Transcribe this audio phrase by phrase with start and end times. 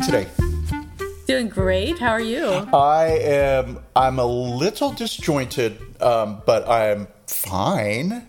[0.00, 0.28] You today?
[1.26, 1.98] Doing great.
[1.98, 2.46] How are you?
[2.46, 3.80] I am.
[3.94, 8.26] I'm a little disjointed, um, but I'm fine.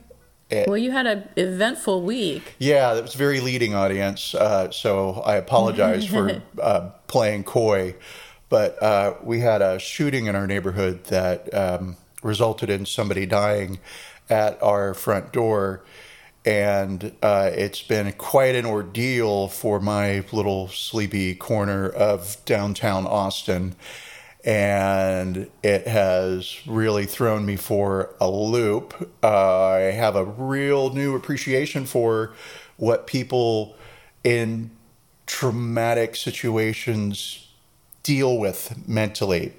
[0.52, 2.56] Well, you had an eventful week.
[2.60, 4.36] Yeah, that was very leading audience.
[4.36, 7.96] Uh, so I apologize for uh, playing coy,
[8.50, 13.80] but uh, we had a shooting in our neighborhood that um, resulted in somebody dying
[14.30, 15.86] at our front door.
[16.44, 23.76] And uh, it's been quite an ordeal for my little sleepy corner of downtown Austin.
[24.44, 29.12] And it has really thrown me for a loop.
[29.24, 32.34] Uh, I have a real new appreciation for
[32.78, 33.76] what people
[34.24, 34.72] in
[35.28, 37.48] traumatic situations
[38.02, 39.54] deal with mentally,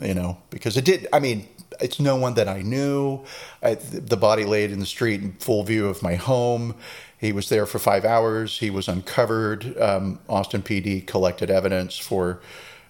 [0.00, 1.46] you know, because it did, I mean,
[1.82, 3.24] it's no one that I knew.
[3.62, 6.74] I, the body laid in the street in full view of my home.
[7.18, 8.58] He was there for five hours.
[8.58, 9.78] He was uncovered.
[9.80, 12.40] Um, Austin PD collected evidence for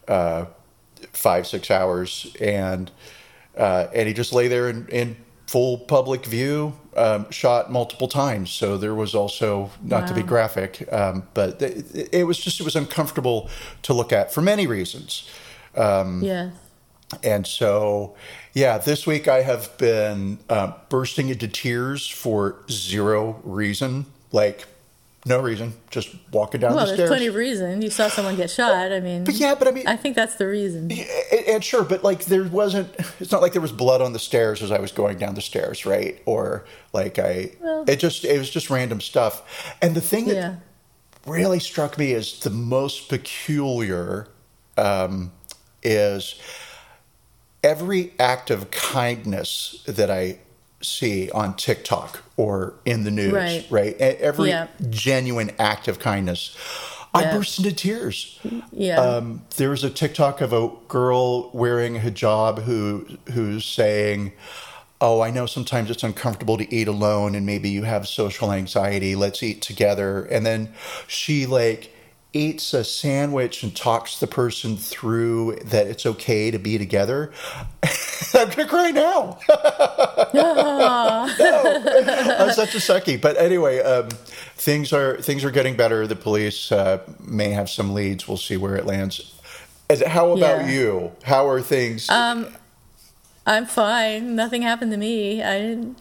[0.08, 0.46] uh,
[1.12, 2.90] five, six hours, and
[3.56, 8.50] uh, and he just lay there in, in full public view, um, shot multiple times.
[8.50, 12.64] So there was also not to be graphic, um, but it, it was just it
[12.64, 13.50] was uncomfortable
[13.82, 15.28] to look at for many reasons.
[16.22, 16.54] Yes.
[17.22, 18.16] And so,
[18.54, 24.66] yeah, this week I have been uh, bursting into tears for zero reason, like
[25.24, 27.10] no reason, just walking down Well, the there's stairs.
[27.10, 27.80] plenty of reason.
[27.80, 28.90] You saw someone get shot.
[28.92, 30.90] I mean, but yeah, but I mean, I think that's the reason.
[30.90, 32.88] and, and sure, but like there wasn't.
[33.20, 35.40] It's not like there was blood on the stairs as I was going down the
[35.40, 36.20] stairs, right?
[36.26, 37.52] Or like I.
[37.60, 39.76] Well- it just it was just random stuff.
[39.80, 40.54] And the thing that Yeah.
[41.24, 44.26] really struck me as the most peculiar
[44.76, 45.30] um,
[45.84, 46.34] is
[47.62, 50.38] every act of kindness that I
[50.82, 53.64] see on TikTok or in the news, Right.
[53.70, 53.96] right?
[53.98, 54.66] Every Yeah.
[54.90, 56.56] genuine act of kindness.
[57.14, 57.36] I Yeah.
[57.36, 58.38] burst into tears.
[58.72, 59.00] Yeah.
[59.00, 64.32] Um, there was a TikTok of a girl wearing a hijab who who's saying,
[65.00, 69.14] "Oh, I know sometimes it's uncomfortable to eat alone, and maybe you have social anxiety.
[69.14, 70.70] Let's eat together." And then
[71.06, 71.90] she like
[72.34, 77.32] eats a sandwich and talks the person through that it's okay to be together.
[78.34, 79.38] I'm gonna cry now.
[80.34, 81.26] no,
[82.38, 83.20] I'm such a sucky.
[83.20, 84.08] But anyway, um,
[84.56, 86.06] things are things are getting better.
[86.06, 88.26] The police uh, may have some leads.
[88.26, 89.34] We'll see where it lands.
[89.90, 90.70] As- How about Yeah.
[90.70, 91.12] you?
[91.24, 92.08] How are things?
[92.10, 94.36] I'm fine.
[94.36, 95.42] Nothing happened to me.
[95.42, 95.98] I didn't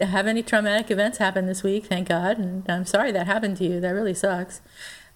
[0.00, 2.38] have any traumatic events happen this week, thank God.
[2.38, 3.78] And I'm sorry that happened to you.
[3.80, 4.60] That really sucks.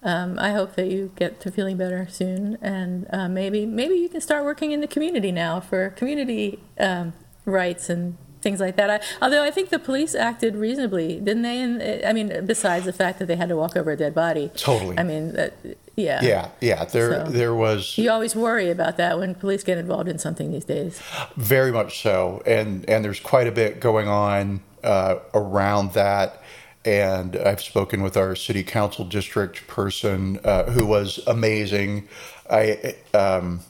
[0.02, 4.08] Um, I hope that you get to feeling better soon, and uh, maybe maybe you
[4.08, 7.12] can start working in the community now for community um,
[7.44, 8.90] rights and things like that.
[8.90, 11.60] I, although I think the police acted reasonably, didn't they?
[11.60, 14.50] And I mean, besides the fact that they had to walk over a dead body.
[14.56, 14.98] Totally.
[14.98, 15.54] I mean, that,
[15.94, 16.20] yeah.
[16.22, 16.84] yeah, yeah.
[16.84, 20.50] There, So- there was You always worry about that when police get involved in something
[20.50, 21.00] these days.
[21.36, 26.42] very much so, and and there's quite a bit going on uh, around that.
[26.84, 32.08] And I've spoken with our city council district person uh, who was amazing.
[32.50, 33.60] I um,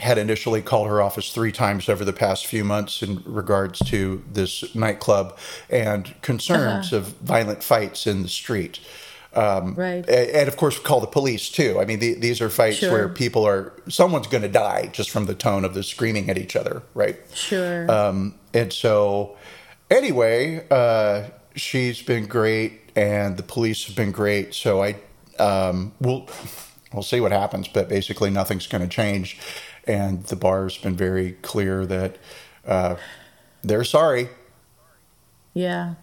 [0.00, 4.22] had initially called her office three times over the past few months in regards to
[4.30, 5.38] this nightclub
[5.68, 8.80] and concerns of violent fights in the street.
[9.32, 10.08] Um, Right.
[10.08, 11.78] And of course, call the police too.
[11.80, 12.90] I mean, the, these are fights Sure.
[12.92, 16.36] where people are, someone's going to die just from the tone of the screaming at
[16.36, 17.16] each other, right?
[17.32, 17.90] Sure.
[17.90, 19.36] Um, and so,
[19.90, 21.24] anyway, uh,
[21.54, 24.54] she's been great, and the police have been great.
[24.54, 24.96] So I,
[25.38, 26.28] um, we'll
[26.92, 29.38] we'll see what happens, but basically nothing's going to change.
[29.86, 32.16] And the bar's been very clear that
[32.66, 32.96] uh,
[33.62, 34.28] they're sorry.
[35.54, 35.94] Yeah.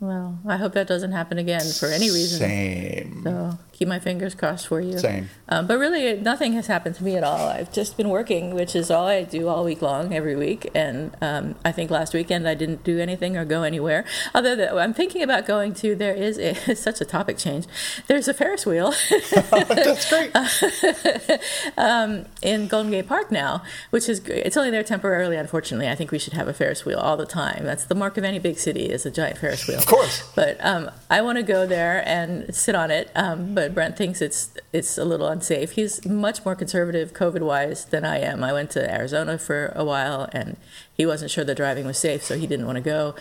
[0.00, 2.38] Well, I hope that doesn't happen again for any reason.
[2.38, 3.22] Same.
[3.24, 4.98] So, keep my fingers crossed for you.
[4.98, 5.28] Same.
[5.48, 7.48] Um, but really, nothing has happened to me at all.
[7.48, 10.70] I've just been working, which is all I do all week long, every week.
[10.74, 14.04] And um, I think last weekend I didn't do anything or go anywhere.
[14.34, 17.66] Although the, I'm thinking about going to, there is a, such a topic change.
[18.06, 18.94] There's a Ferris wheel.
[19.30, 20.30] That's great.
[21.76, 24.46] um, in Golden Gate Park now, which is great.
[24.46, 25.88] It's only there temporarily, unfortunately.
[25.88, 27.64] I think we should have a Ferris wheel all the time.
[27.64, 29.78] That's the mark of any big city is a giant Ferris wheel.
[29.78, 30.22] Of course.
[30.36, 33.10] But um, I want to go there and sit on it.
[33.16, 35.72] Um, but Brent thinks it's it's a little unsafe.
[35.72, 38.44] He's much more conservative COVID wise than I am.
[38.44, 40.58] I went to Arizona for a while, and
[40.92, 43.14] he wasn't sure the driving was safe, so he didn't want to go.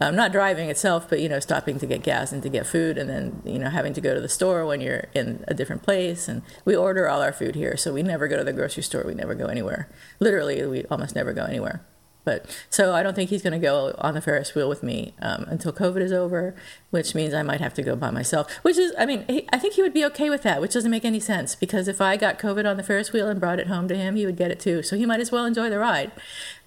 [0.00, 2.96] Um, not driving itself, but you know, stopping to get gas and to get food,
[2.96, 5.82] and then you know, having to go to the store when you're in a different
[5.82, 6.28] place.
[6.28, 9.04] And we order all our food here, so we never go to the grocery store.
[9.06, 9.90] We never go anywhere.
[10.18, 11.82] Literally, we almost never go anywhere.
[12.24, 15.14] But so I don't think he's going to go on the Ferris wheel with me
[15.22, 16.54] um, until COVID is over,
[16.90, 18.52] which means I might have to go by myself.
[18.62, 20.90] Which is, I mean, he, I think he would be okay with that, which doesn't
[20.90, 23.68] make any sense because if I got COVID on the Ferris wheel and brought it
[23.68, 24.82] home to him, he would get it too.
[24.82, 26.12] So he might as well enjoy the ride.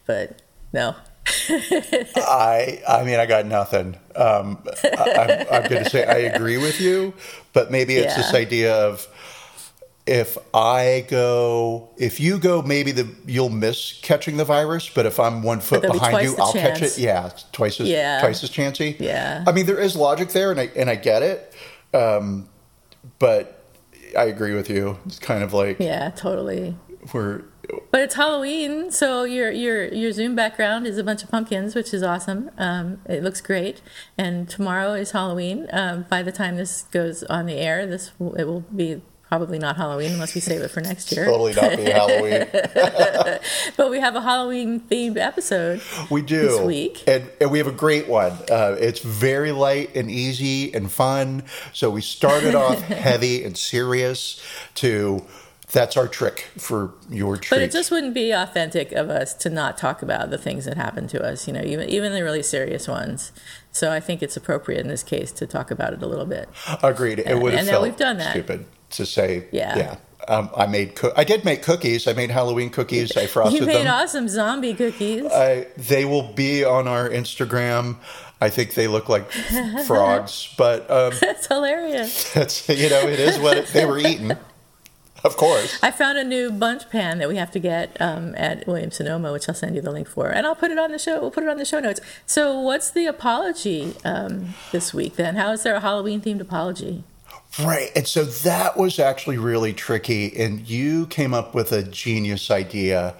[0.05, 0.41] But
[0.73, 0.95] no.
[2.15, 3.97] I I mean I got nothing.
[4.15, 7.13] Um, I, am going to say I agree with you,
[7.53, 8.21] but maybe it's Yeah.
[8.23, 9.07] this idea of
[10.05, 14.89] if I go, if you go, maybe the you'll miss catching the virus.
[14.89, 16.97] But if I'm one foot there'll be behind you, I'll catch it.
[16.97, 18.19] Yeah, twice as Yeah.
[18.19, 18.97] twice as chancy.
[18.99, 19.43] Yeah.
[19.47, 21.53] I mean there is logic there, and I and I get it.
[21.93, 22.49] Um,
[23.19, 23.63] but
[24.17, 24.97] I agree with you.
[25.05, 26.75] It's kind of like Yeah, totally.
[27.13, 27.43] we're
[27.91, 31.93] But it's Halloween, so your your your Zoom background is a bunch of pumpkins, which
[31.93, 32.51] is awesome.
[32.57, 33.81] Um, it looks great.
[34.17, 35.67] And tomorrow is Halloween.
[35.71, 39.01] Um, by the time this goes on the air, this it will be
[39.37, 41.25] probably not Halloween unless we save it for next year.
[41.25, 42.45] totally not be Halloween.
[43.75, 45.81] But we have a Halloween themed episode.
[46.11, 47.03] We do this week.
[47.07, 48.33] and, and we have a great one.
[48.49, 51.43] Uh, it's very light and easy and fun.
[51.73, 54.39] So we started off heavy and serious.
[54.75, 55.25] To
[55.71, 57.57] that's our trick for your treat.
[57.57, 60.77] But it just wouldn't be authentic of us to not talk about the things that
[60.77, 63.31] happen to us, you know, even even the really serious ones.
[63.71, 66.47] So I think it's appropriate in this case to talk about it a little bit.
[66.83, 67.17] Agreed.
[67.17, 68.31] It would and now felt we've done that.
[68.31, 69.47] stupid to say.
[69.51, 69.77] Yeah.
[69.77, 69.95] yeah.
[70.27, 70.95] Um, I made.
[70.95, 72.07] Coo- I did make cookies.
[72.07, 73.15] I made Halloween cookies.
[73.17, 73.69] I frosted them.
[73.69, 73.93] You made them.
[73.93, 75.25] awesome zombie cookies.
[75.31, 77.97] I, they will be on our Instagram.
[78.39, 79.29] I think they look like
[79.87, 82.33] frogs, but um, That's hilarious.
[82.33, 84.31] that's you know it is what it, they were eating.
[85.23, 85.79] Of course.
[85.81, 89.31] I found a new bundt pan that we have to get um, at Williams Sonoma,
[89.31, 91.21] which I'll send you the link for, and I'll put it on the show.
[91.21, 92.01] We'll put it on the show notes.
[92.25, 95.35] So, what's the apology um, this week then?
[95.37, 97.05] How is there a Halloween themed apology?
[97.59, 97.91] Right.
[97.95, 100.35] And so that was actually really tricky.
[100.35, 103.15] And you came up with a genius idea.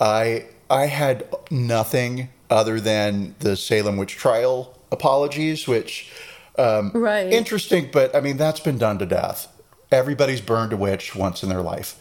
[0.00, 6.10] I I had nothing other than the Salem witch trial apologies, which
[6.58, 7.32] um, Right.
[7.32, 9.48] interesting, but I mean that's been done to death.
[9.92, 11.96] Everybody's burned a witch once in their life.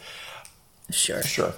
[0.90, 1.22] Sure.
[1.22, 1.54] Sure.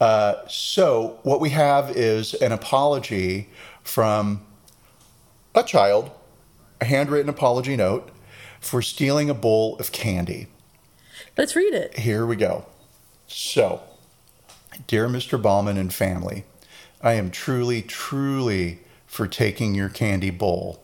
[0.00, 3.48] Uh, so what we have is an apology
[3.82, 4.42] from
[5.54, 6.10] a child,
[6.80, 8.10] a handwritten apology note
[8.64, 10.46] for stealing a bowl of candy.
[11.36, 11.98] Let's read it.
[11.98, 12.66] Here we go.
[13.26, 13.82] So,
[14.86, 15.40] dear Mr.
[15.40, 16.44] Bauman and family,
[17.02, 20.82] I am truly, truly for taking your candy bowl.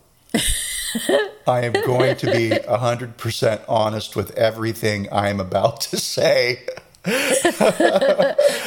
[1.46, 6.66] I am going to be 100% honest with everything I am about to say.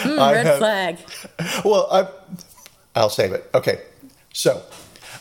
[0.04, 0.98] Mm, I red have- flag.
[1.64, 2.08] Well, I,
[2.96, 3.50] I'll save it.
[3.54, 3.80] Okay.
[4.34, 4.62] So,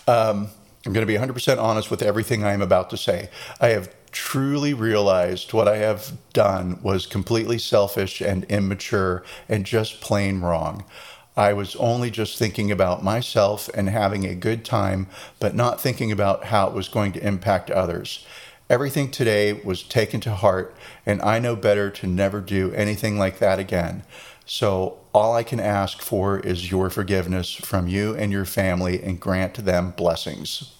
[0.08, 0.48] um,
[0.84, 3.30] I'm going to be 100% honest with everything I am about to say.
[3.60, 10.00] I have truly realized what I have done was completely selfish and immature and just
[10.00, 10.84] plain wrong.
[11.36, 15.06] I was only just thinking about myself and having a good time,
[15.38, 18.26] but not thinking about how it was going to impact others.
[18.68, 23.38] Everything today was taken to heart, and I know better to never do anything like
[23.38, 24.02] that again.
[24.44, 29.20] So, all I can ask for is your forgiveness from you and your family and
[29.20, 30.74] grant them blessings.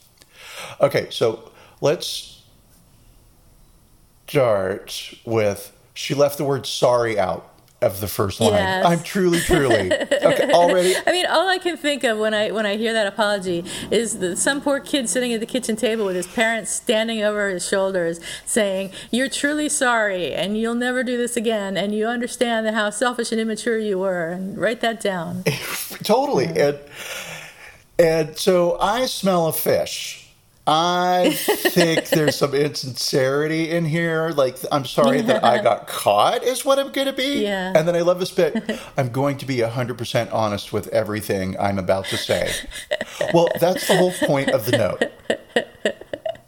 [0.80, 2.42] Okay, so let's
[4.26, 7.51] start with she left the word sorry out
[7.82, 8.52] of the first line.
[8.52, 8.84] Yes.
[8.84, 9.90] I'm truly, truly.
[10.22, 10.94] Okay, already.
[11.06, 14.18] I mean, all I can think of when I when I hear that apology is
[14.18, 17.66] the, some poor kid sitting at the kitchen table with his parents standing over his
[17.66, 22.90] shoulders, saying, "You're truly sorry, and you'll never do this again, and you understand how
[22.90, 25.42] selfish and immature you were." And write that down.
[26.04, 26.46] totally.
[26.46, 26.78] And
[27.98, 30.21] and so I smell a fish.
[30.66, 34.30] I think there's some insincerity in here.
[34.30, 37.42] Like I'm sorry that I got caught is what I'm going to be.
[37.42, 37.72] Yeah.
[37.74, 38.80] And then I love this bit.
[38.96, 42.52] I'm going to be 100% honest with everything I'm about to say.
[43.34, 45.02] Well, that's the whole point of the note.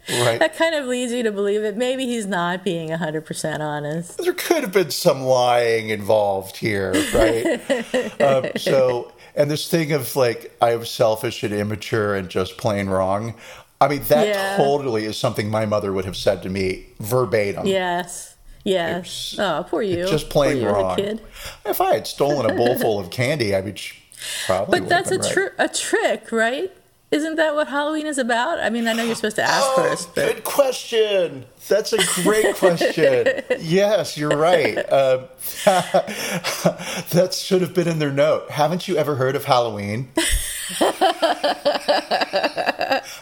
[0.08, 0.38] Right.
[0.38, 4.18] That kind of leads you to believe that maybe he's not being 100% honest.
[4.18, 8.20] there could have been some lying involved here, right?
[8.20, 12.88] um, so, and this thing of like, I am selfish and immature and just plain
[12.88, 13.34] wrong.
[13.80, 14.56] I mean, that Yeah.
[14.56, 17.66] totally is something my mother would have said to me verbatim.
[17.66, 18.34] Yes.
[18.64, 19.36] Yes.
[19.38, 20.06] Oh, poor you.
[20.06, 20.96] Just plain you wrong.
[20.96, 21.20] kid.
[21.66, 24.00] If I had stolen a bowl full of candy, I sh-
[24.46, 24.80] probably.
[24.80, 25.32] But would that's a, right.
[25.32, 26.72] tr- a trick, right?
[27.10, 28.58] Isn't that what Halloween is about?
[28.58, 31.44] I mean, I know you're supposed to ask Oh, first, but good question.
[31.68, 33.26] That's a great question.
[33.60, 34.78] yes, you're right.
[34.90, 35.26] Um,
[35.64, 38.50] that should have been in their note.
[38.50, 40.10] Haven't you ever heard of Halloween?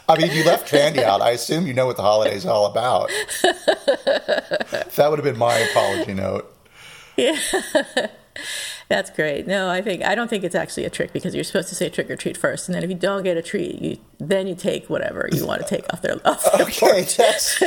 [0.08, 1.20] I mean, you left candy out.
[1.20, 3.10] I assume you know what the holiday's are all about.
[4.96, 6.48] That would have been my apology note.
[7.16, 7.38] Yeah.
[8.88, 9.46] that's great.
[9.46, 11.90] No, I think I don't think it's actually a trick because you're supposed to say
[11.90, 14.54] trick or treat first, and then if you don't get a treat, you then you
[14.54, 17.60] take whatever you want to take off their off their Okay, that's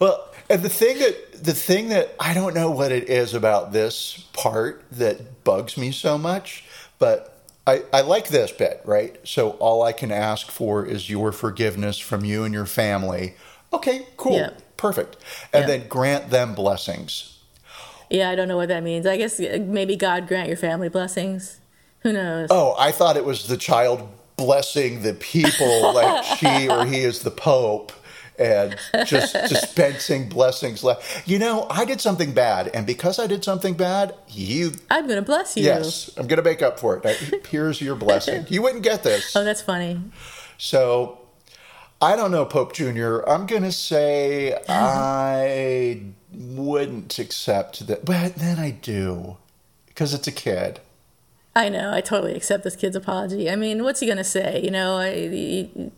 [0.00, 0.24] well.
[0.48, 4.24] And the thing that the thing that I don't know what it is about this
[4.32, 6.64] part that bugs me so much,
[6.98, 7.37] but
[7.68, 9.16] I, I like this bit, right?
[9.24, 13.34] So all I can ask for is your forgiveness from you and your family.
[13.72, 14.50] Okay, cool, Yeah.
[14.76, 15.16] perfect,
[15.52, 15.66] and Yeah.
[15.78, 17.38] then grant them blessings.
[18.10, 19.06] Yeah, I don't know what that means.
[19.06, 21.58] I guess uh, maybe God grant your family blessings.
[22.00, 22.48] Who knows?
[22.50, 27.20] Oh, I thought it was the child blessing the people like she or he is
[27.20, 27.92] the Pope
[28.38, 28.76] and
[29.06, 30.84] just dispensing blessings.
[31.26, 35.22] You know, I did something bad, and because I did something bad, you, I'm gonna
[35.22, 35.64] bless you.
[35.64, 37.46] yes, I'm going to make up for it.
[37.48, 38.46] Here's your blessing.
[38.48, 39.34] You wouldn't get this.
[39.34, 40.00] Oh, that's funny.
[40.56, 41.18] So,
[42.00, 43.20] I don't know, Pope Jr.
[43.26, 46.02] I'm going to say I
[46.32, 49.36] wouldn't accept that, but then I do
[49.86, 50.80] because it's a kid.
[51.56, 51.92] I know.
[51.92, 53.50] I totally accept this kid's apology.
[53.50, 54.60] I mean, what's he gonna say?
[54.62, 55.90] You know, I, he-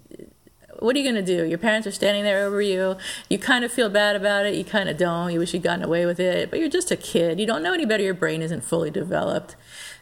[0.80, 1.44] what are you gonna do?
[1.44, 2.96] Your parents are standing there over you.
[3.28, 4.54] You kind of feel bad about it.
[4.54, 5.32] You kind of don't.
[5.32, 6.50] You wish you'd gotten away with it.
[6.50, 7.38] But you're just a kid.
[7.38, 8.02] You don't know any better.
[8.02, 9.56] Your brain isn't fully developed.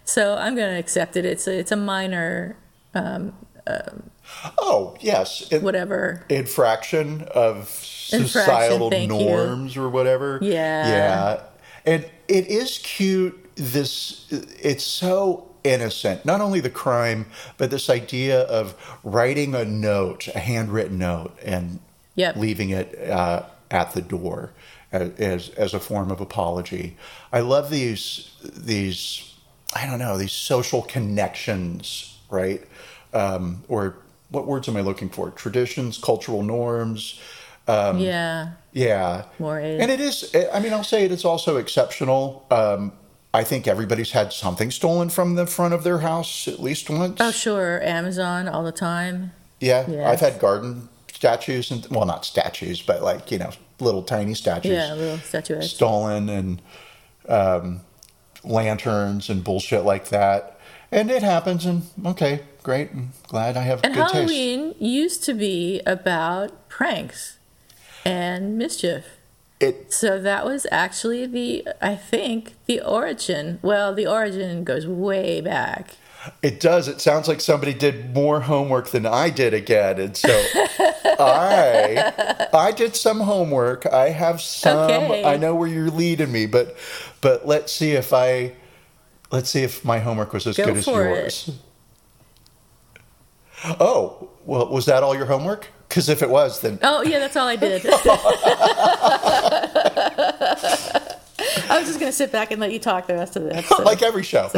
[0.04, 1.24] So I'm gonna accept it.
[1.24, 2.56] It's a, it's a minor
[2.94, 3.34] um,
[3.66, 3.90] uh,
[4.58, 5.48] Oh, yes.
[5.50, 6.24] In- whatever.
[6.28, 7.56] infraction of
[8.12, 9.06] Infraction, societal you.
[9.08, 10.38] norms or whatever.
[10.42, 10.88] Yeah.
[10.88, 11.42] Yeah.
[11.86, 16.24] And it is cute this it's so innocent.
[16.24, 21.80] Not only the crime, but this idea of writing a note, a handwritten note and
[22.14, 22.36] Yep.
[22.36, 24.50] leaving it uh, at the door
[24.90, 26.96] as, as a form of apology.
[27.32, 29.34] I love these these
[29.74, 32.62] I don't know, these social connections, right?
[33.12, 33.96] Um, or
[34.30, 35.30] what words am I looking for?
[35.30, 37.20] Traditions, cultural norms.
[37.66, 38.52] Um, yeah.
[38.72, 39.24] Yeah.
[39.38, 39.58] More.
[39.58, 42.46] And it is, I mean, I'll say it, it's also exceptional.
[42.50, 42.92] Um,
[43.34, 47.20] I think everybody's had something stolen from the front of their house at least once.
[47.20, 47.82] Oh, sure.
[47.82, 49.32] Amazon all the time.
[49.60, 49.84] yeah.
[49.88, 50.06] yes.
[50.08, 54.72] I've had garden statues and, well, not statues, but like, you know, little tiny statues
[54.72, 55.70] Yeah, little statuettes.
[55.70, 56.62] stolen and
[57.28, 57.80] um,
[58.44, 60.58] lanterns and bullshit like that.
[60.90, 62.90] And it happens, and okay, great.
[62.92, 64.14] I'm glad I have And good taste.
[64.14, 67.36] Halloween used to be about pranks
[68.06, 69.04] and mischief.
[69.60, 73.58] It So that was actually the, I think, the origin.
[73.62, 75.96] Well, the origin goes way back.
[76.42, 76.88] It does.
[76.88, 80.28] It sounds like somebody did more homework than I did again, and so
[81.04, 83.86] I I did some homework.
[83.86, 84.90] I have some.
[84.90, 85.24] Okay.
[85.24, 86.76] I know where you're leading me, but
[87.20, 88.54] but let's see if I
[89.30, 91.16] let's see if my homework was as Go good as for it.
[91.16, 91.50] yours.
[93.80, 95.68] Oh well, was that all your homework?
[95.88, 97.82] Because if it was, then Oh, yeah, that's all I did.
[101.78, 103.54] I was just going to sit back and let you talk the rest of the
[103.56, 103.84] episode.
[103.84, 104.48] like every show.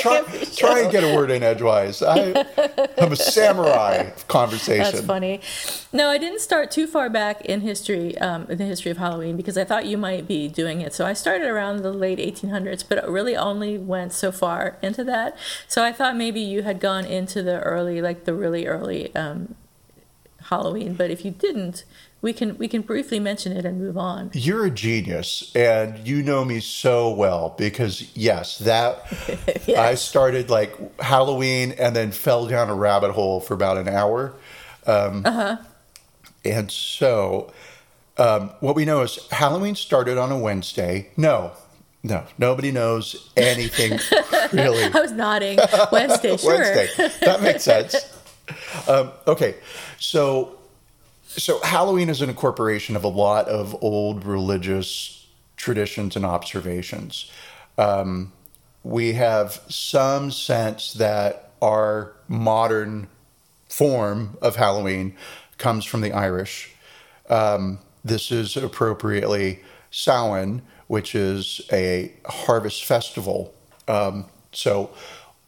[0.00, 2.04] try, every try and get a word in edgewise.
[2.04, 2.46] I,
[2.96, 4.84] I'm a samurai conversation.
[4.84, 5.40] That's funny.
[5.92, 9.36] No, I didn't start too far back in history, um, in the history of Halloween,
[9.36, 10.94] because I thought you might be doing it.
[10.94, 15.02] So I started around the late 1800s, but it really only went so far into
[15.02, 15.36] that.
[15.66, 19.56] So I thought maybe you had gone into the early, like the really early um,
[20.42, 20.94] Halloween.
[20.94, 21.82] But if you didn't,
[22.22, 24.30] we can we can briefly mention it and move on.
[24.32, 29.04] You're a genius, and you know me so well because yes, that
[29.66, 29.78] Yes.
[29.78, 34.34] I started like Halloween and then fell down a rabbit hole for about an hour.
[34.86, 35.56] Um, Uh-huh.
[36.44, 37.52] And so,
[38.18, 41.10] um, what we know is Halloween started on a Wednesday.
[41.16, 41.50] No,
[42.04, 43.98] no, nobody knows anything
[44.52, 44.84] really.
[44.84, 45.58] I was nodding.
[45.90, 46.58] Wednesday, sure.
[46.60, 47.10] Wednesday.
[47.26, 47.96] That makes sense.
[48.88, 49.56] Um, okay,
[49.98, 50.56] so
[51.36, 55.26] so Halloween is an incorporation of a lot of old religious
[55.56, 57.30] traditions and observations.
[57.78, 58.32] Um,
[58.82, 63.08] we have some sense that our modern
[63.68, 65.14] form of Halloween
[65.58, 66.74] comes from the Irish.
[67.28, 73.52] Um, this is appropriately Samhain, which is a harvest festival.
[73.88, 74.90] Um, so,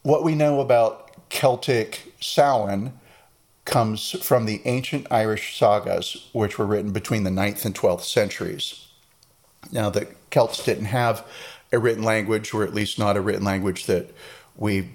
[0.02, 2.92] what we know about Celtic Samhain
[3.68, 8.86] comes from the ancient Irish sagas, which were written between the 9th and 12th centuries.
[9.70, 11.24] Now, the Celts didn't have
[11.70, 14.14] a written language, or at least not a written language that
[14.56, 14.90] we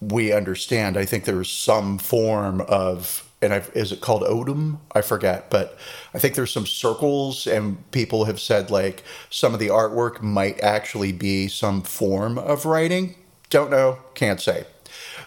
[0.00, 0.96] we understand.
[0.96, 4.80] I think there's some form of, and I've, is it called Ogham?
[4.92, 5.78] I forget, but
[6.14, 10.58] I think there's some circles, and people have said like some of the artwork might
[10.62, 13.14] actually be some form of writing.
[13.50, 14.64] Don't know, can't say.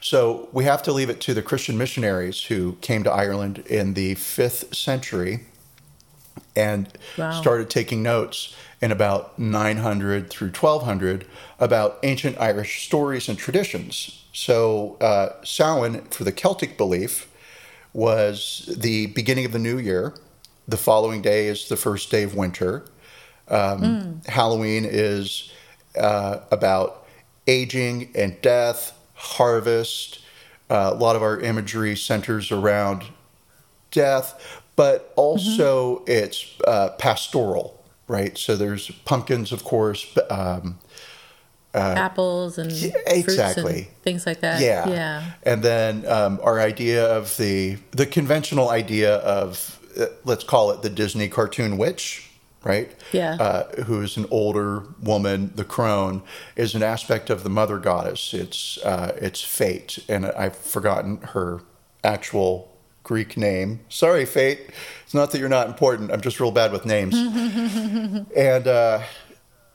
[0.03, 3.93] So we have to leave it to the Christian missionaries who came to Ireland in
[3.93, 5.45] the fifth century
[6.57, 7.31] and wow.
[7.31, 11.25] started taking notes in about 900 through 1200
[11.57, 14.25] about ancient Irish stories and traditions.
[14.33, 17.31] So, uh, Samhain, for the Celtic belief,
[17.93, 20.13] was the beginning of the new year.
[20.67, 22.83] The following day is the first day of winter.
[23.47, 24.25] Um, mm.
[24.25, 25.49] Halloween is
[25.97, 27.07] uh, about
[27.47, 30.19] aging and death, harvest.
[30.69, 33.03] Uh, a lot of our imagery centers around
[33.91, 36.03] death, but also mm-hmm.
[36.07, 38.37] it's uh, pastoral, right?
[38.37, 40.79] So there's pumpkins, of course, um,
[41.73, 44.61] uh, apples and yeah, exactly and things like that.
[44.61, 45.31] Yeah, yeah.
[45.43, 50.81] And then um, our idea of the the conventional idea of uh, let's call it
[50.81, 52.29] the Disney cartoon witch,
[52.63, 52.91] right?
[53.11, 53.37] Yeah.
[53.39, 56.23] Uh, who is an older woman, the crone,
[56.55, 58.33] is an aspect of the mother goddess.
[58.33, 61.61] It's uh, it's fate, and I've forgotten her
[62.03, 63.81] actual Greek name.
[63.89, 64.69] Sorry, fate.
[65.03, 66.11] It's not that you're not important.
[66.11, 67.15] I'm just real bad with names.
[68.35, 69.03] and uh,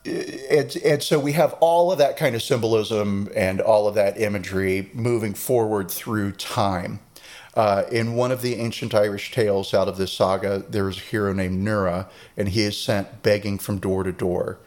[0.05, 4.21] and, and so we have all of that kind of symbolism and all of that
[4.21, 7.01] imagery moving forward through time.
[7.55, 11.33] Uh, in one of the ancient Irish tales out of this saga, there's a hero
[11.33, 14.59] named Nera, and he is sent begging from door to door.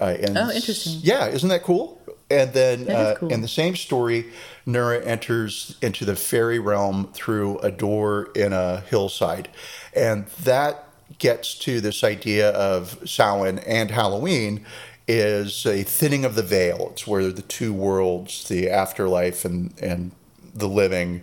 [0.00, 1.00] Uh, and oh, interesting.
[1.02, 2.00] Yeah, isn't that cool?
[2.30, 3.28] And then uh, cool.
[3.32, 4.26] in the same story,
[4.64, 9.48] Nera enters into the fairy realm through a door in a hillside.
[9.94, 10.86] And that
[11.18, 14.64] gets to this idea of Samhain and Halloween
[15.08, 16.90] is a thinning of the veil.
[16.92, 20.12] It's where the two worlds, the afterlife and, and
[20.54, 21.22] the living,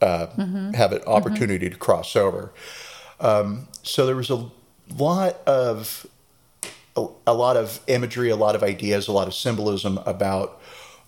[0.00, 0.72] uh, mm-hmm.
[0.72, 1.74] have an opportunity mm-hmm.
[1.74, 2.52] to cross over.
[3.20, 4.50] Um, so there was a
[4.96, 6.06] lot of
[6.96, 10.60] a, a, lot of imagery, a lot of ideas, a lot of symbolism about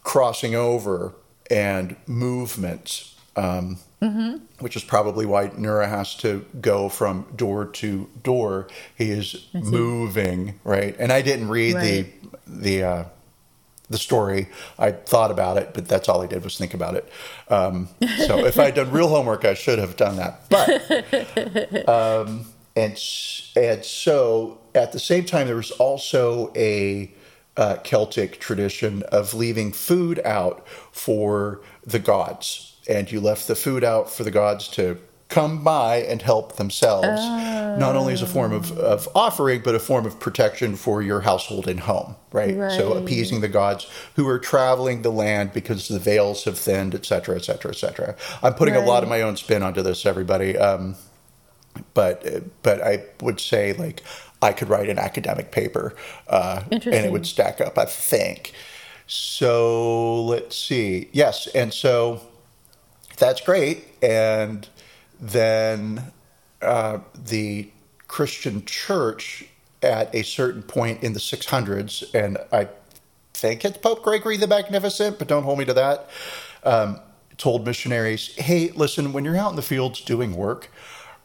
[0.04, 1.14] crossing over
[1.50, 3.08] and movement.
[3.34, 4.44] Um, mm-hmm.
[4.58, 8.68] Which is probably why Nera has to go from door to door.
[8.94, 10.94] He is moving, right?
[10.98, 12.12] And I didn't read right.
[12.22, 13.04] the the uh,
[13.90, 14.48] the story.
[14.78, 17.08] I thought about it, but that's all I did was think about it.
[17.48, 17.88] Um,
[18.26, 20.48] so if I had done real homework, I should have done that.
[20.48, 22.98] But um, and
[23.56, 27.12] and so at the same time, there was also a
[27.56, 33.84] uh, Celtic tradition of leaving food out for the gods, and you left the food
[33.84, 34.98] out for the gods to
[35.32, 37.76] come by and help themselves, oh.
[37.78, 41.22] not only as a form of, of offering, but a form of protection for your
[41.22, 42.54] household and home, right?
[42.54, 42.70] right?
[42.70, 47.06] So appeasing the gods who are traveling the land because the veils have thinned, et
[47.06, 48.14] cetera, et cetera, et cetera.
[48.42, 48.84] I'm putting right.
[48.84, 50.58] a lot of my own spin onto this, everybody.
[50.58, 50.96] Um,
[51.94, 54.02] but but I would say like
[54.42, 55.94] I could write an academic paper,
[56.28, 57.78] uh, and it would stack up.
[57.78, 58.52] I think.
[59.06, 61.08] So let's see.
[61.12, 62.20] Yes, and so
[63.16, 64.68] that's great, and
[65.22, 66.12] then
[66.60, 67.70] uh, the
[68.08, 69.46] Christian church
[69.82, 72.68] at a certain point in the 600s, and I
[73.32, 76.10] think it's Pope Gregory the Magnificent, but don't hold me to that,
[76.64, 77.00] um,
[77.38, 80.68] told missionaries, hey, listen, when you're out in the fields doing work,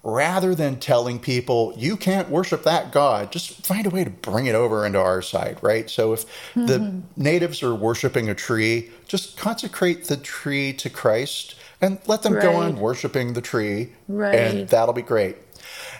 [0.03, 4.45] rather than telling people you can't worship that god just find a way to bring
[4.45, 5.89] it over into our side right?
[5.89, 6.65] So if mm-hmm.
[6.65, 12.33] the natives are worshiping a tree just consecrate the tree to christ and let them
[12.33, 12.41] right.
[12.41, 14.35] go on worshiping the tree, right.
[14.35, 15.37] and that'll be great.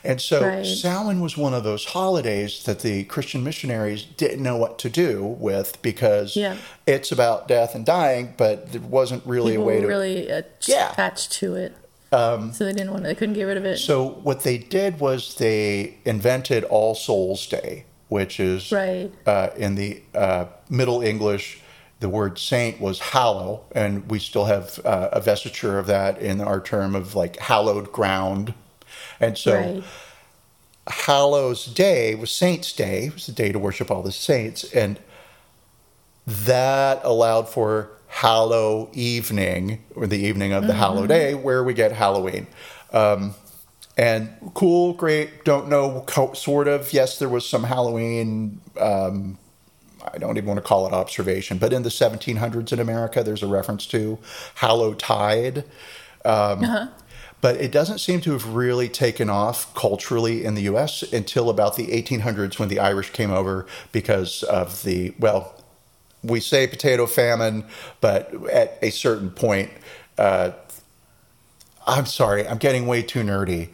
[0.04, 0.66] And so right.
[0.66, 5.24] Samhain was one of those holidays that the Christian missionaries didn't know what to do
[5.24, 6.58] with because yeah.
[6.86, 11.30] it's about death and dying, but there wasn't really People a way to really attach
[11.30, 11.76] to it.
[12.12, 13.78] Um, so they didn't want to, they couldn't get rid of it.
[13.78, 19.12] So what they did was they invented All Souls Day, which is right.
[19.26, 21.60] uh, in the uh, Middle English
[22.00, 26.42] the word saint was hallow, and we still have uh, a vestiture of that in
[26.42, 28.54] our term of like hallowed ground.
[29.20, 29.84] And so, right.
[30.88, 33.08] Hallows Day was Saints' Day.
[33.08, 34.64] It was the day to worship all the saints.
[34.64, 35.00] And
[36.26, 41.92] that allowed for Hallow evening, or the evening of the Hallow Day, where we get
[41.92, 42.48] Halloween.
[42.94, 43.36] Um,
[43.98, 46.94] and cool, great, don't know, co- sort of.
[46.94, 48.62] Yes, there was some Halloween.
[48.80, 49.38] Um,
[50.14, 53.44] I don't even want to call it observation, but in the 1700s in America, there's
[53.44, 54.18] a reference to
[54.56, 55.64] Hallowtide.
[56.26, 56.62] Um,
[57.40, 61.76] But it doesn't seem to have really taken off culturally in the US until about
[61.76, 65.54] the 1800s when the Irish came over because of the, well,
[66.24, 67.64] we say potato famine,
[68.02, 69.70] but at a certain point,
[70.18, 70.52] uh,
[71.86, 73.70] I'm sorry, I'm getting way too nerdy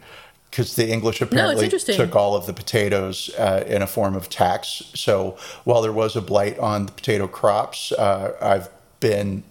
[0.54, 1.96] because the English apparently interesting.
[1.96, 4.84] took all of the potatoes uh, in a form of tax.
[4.94, 8.68] So while there was a blight on the potato crops, uh, I've
[9.00, 9.42] been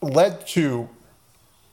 [0.00, 0.88] led to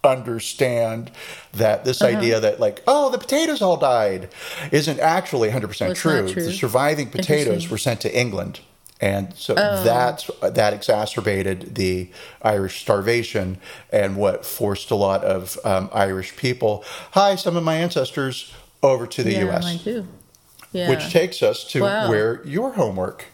[0.04, 1.12] understand
[1.54, 2.18] that this Uh-huh.
[2.18, 4.28] idea that like oh the potatoes all died
[4.72, 6.28] isn't actually 100% true.
[6.30, 6.44] true.
[6.44, 8.60] the surviving potatoes were sent to england
[9.00, 9.84] and so Oh.
[9.84, 12.10] that's that exacerbated the
[12.42, 13.60] irish starvation
[13.94, 18.52] and what forced a lot of um, irish people hi some of my ancestors
[18.84, 19.88] over to the yeah, us.
[20.72, 20.90] Yeah.
[20.90, 22.10] which takes us to Wow.
[22.10, 23.26] where your homework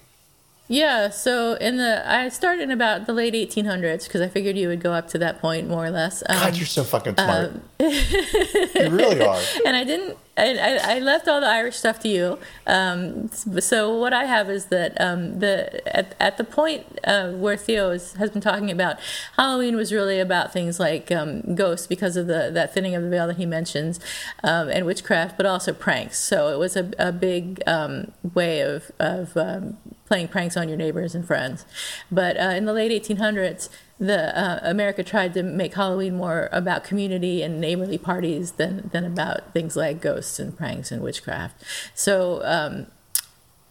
[0.68, 4.68] Yeah, so in the I started in about the late 1800s because I figured you
[4.68, 6.22] would go up to that point more or less.
[6.30, 10.18] Um, god you're so fucking smart you really are and I didn't.
[10.40, 12.40] I, I, left all the Irish stuff to you.
[12.66, 17.58] Um, so what I have is that um, the at, at the point uh, where
[17.58, 18.98] Theo is, has been talking about
[19.36, 23.10] Halloween was really about things like um, ghosts because of the that thinning of the
[23.10, 24.00] veil that he mentions,
[24.44, 26.20] um, and witchcraft, but also pranks.
[26.20, 30.78] So it was a, a big um, way of of um, playing pranks on your
[30.78, 31.66] neighbors and friends.
[32.12, 36.84] But uh, in the late 1800s, the uh, America tried to make Halloween more about
[36.84, 41.64] community and neighborly parties than than about things like ghosts and pranks and witchcraft.
[41.94, 42.42] So.
[42.44, 42.88] Um,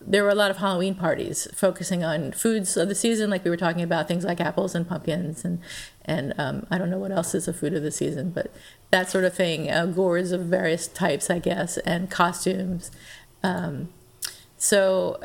[0.01, 3.51] there were a lot of Halloween parties focusing on foods of the season, like we
[3.51, 5.59] were talking about things like apples and pumpkins, and
[6.05, 8.53] and um, I don't know what else is a food of the season, but
[8.91, 9.71] that sort of thing.
[9.71, 12.93] Uh, gourds of various types, I guess, and costumes.
[13.43, 13.89] Um,
[14.57, 15.21] so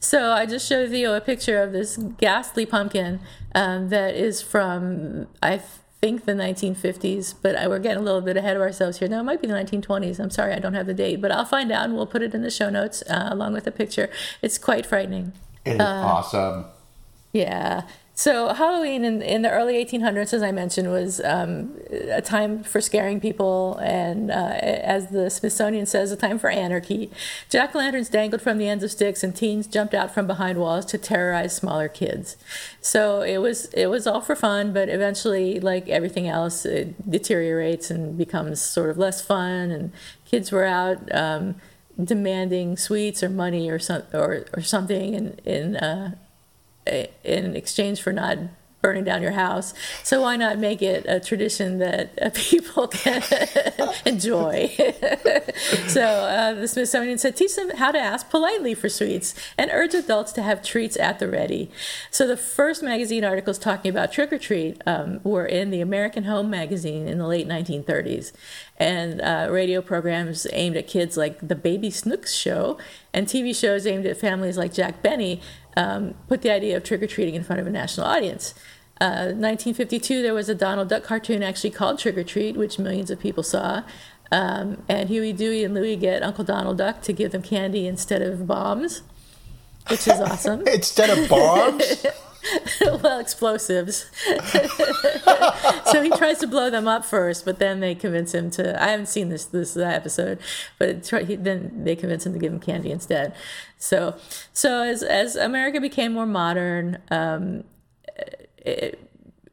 [0.00, 3.20] so I just showed Theo a picture of this ghastly pumpkin
[3.54, 5.60] um, that is from I
[6.00, 9.08] think the 1950s, but I, we're getting a little bit ahead of ourselves here.
[9.08, 10.18] No, it might be the 1920s.
[10.18, 12.34] I'm sorry, I don't have the date, but I'll find out and we'll put it
[12.34, 14.08] in the show notes uh, along with the picture.
[14.40, 15.32] It's quite frightening.
[15.66, 16.64] it is awesome
[17.32, 17.82] Yeah.
[18.14, 22.80] So Halloween in, in the early 1800s, as I mentioned, was um, a time for
[22.80, 27.10] scaring people, and uh, as the Smithsonian says, a time for anarchy.
[27.48, 30.84] Jack lanterns dangled from the ends of sticks, and teens jumped out from behind walls
[30.86, 32.36] to terrorize smaller kids.
[32.82, 37.90] So it was it was all for fun, but eventually, like everything else, it deteriorates
[37.90, 39.92] and becomes sort of less fun, and
[40.26, 40.98] kids were out.
[41.14, 41.54] Um,
[42.02, 46.14] demanding sweets or money or some or, or something in in uh,
[47.24, 48.38] in exchange for not
[48.80, 49.74] burning down your house.
[50.02, 53.22] So why not make it a tradition that uh, people can
[54.06, 54.68] enjoy?
[55.86, 59.94] so uh, the Smithsonian said, teach them how to ask politely for sweets and urge
[59.94, 61.70] adults to have treats at the ready.
[62.10, 66.24] So the first magazine articles talking about trick or treat um, were in the American
[66.24, 68.32] Home magazine in the late 1930s.
[68.80, 72.78] And uh, radio programs aimed at kids like the Baby Snooks show
[73.12, 75.42] and TV shows aimed at families like Jack Benny
[75.76, 78.54] um, put the idea of trick or treating in front of a national audience.
[78.98, 83.10] Uh, 1952, there was a Donald Duck cartoon actually called Trick or Treat, which millions
[83.10, 83.82] of people saw.
[84.32, 88.22] Um, and Huey, Dewey, and Louie get Uncle Donald Duck to give them candy instead
[88.22, 89.02] of bombs,
[89.88, 90.66] which is awesome.
[90.66, 92.06] instead of bombs
[92.80, 94.10] well, explosives.
[95.90, 98.82] so he tries to blow them up first, but then they convince him to.
[98.82, 100.38] I haven't seen this this uh, episode,
[100.78, 103.34] but he, then they convince him to give him candy instead.
[103.78, 104.16] So,
[104.52, 107.64] so as as America became more modern, um,
[108.58, 108.98] it,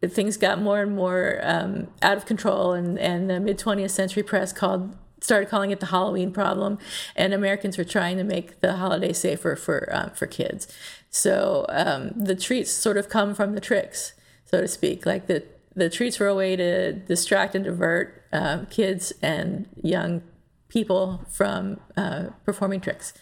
[0.05, 4.23] things got more and more um, out of control, and and the mid twentieth century
[4.23, 6.77] press called started calling it the Halloween problem,
[7.15, 10.67] and Americans were trying to make the holiday safer for um, for kids.
[11.09, 14.13] So um, the treats sort of come from the tricks,
[14.45, 15.05] so to speak.
[15.05, 15.43] Like the
[15.75, 20.23] the treats were a way to distract and divert um, kids and young
[20.69, 23.13] people from uh, performing tricks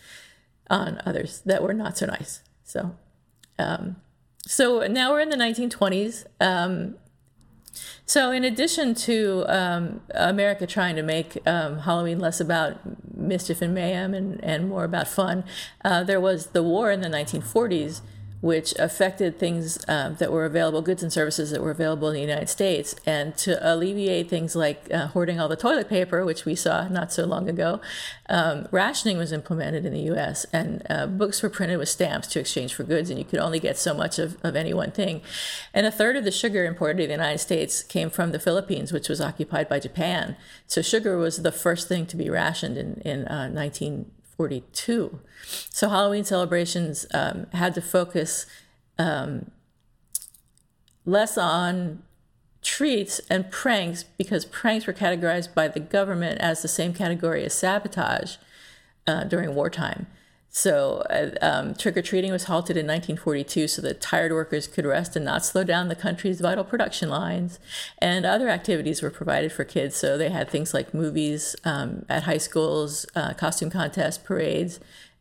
[0.70, 2.42] on others that were not so nice.
[2.64, 2.96] So.
[3.58, 3.98] Um,
[4.48, 6.26] so now we're in the 1920s.
[6.40, 6.96] Um,
[8.06, 12.78] so, in addition to um, America trying to make um, Halloween less about
[13.16, 15.44] mischief and mayhem and, and more about fun,
[15.84, 18.02] uh, there was the war in the 1940s
[18.42, 22.22] which affected things um, that were available, goods and services that were available in the
[22.22, 22.96] United States.
[23.06, 27.12] And to alleviate things like uh, hoarding all the toilet paper, which we saw not
[27.12, 27.82] so long ago,
[28.30, 32.40] um, rationing was implemented in the US, and uh, books were printed with stamps to
[32.40, 35.22] exchange for goods, and you could only get so much of, of any one thing.
[35.74, 38.92] And a third of the sugar imported to the United States came from the Philippines,
[38.92, 40.36] which was occupied by Japan.
[40.68, 43.50] So sugar was the first thing to be rationed in, in uh,
[44.38, 45.20] 1942.
[45.70, 48.46] So Halloween celebrations um, had to focus
[48.98, 49.52] um,
[51.06, 52.04] less on
[52.62, 57.54] treats and pranks because pranks were categorized by the government as the same category as
[57.54, 58.38] sabotage
[59.08, 60.08] uh, during wartime.
[60.56, 64.86] So uh, um, trick or treating was halted in 1942 so that tired workers could
[64.86, 67.60] rest and not slow down the country's vital production lines.
[67.98, 69.98] And other activities were provided for kids.
[69.98, 74.80] So they had things like movies um, at high schools, uh, costume contests, parades,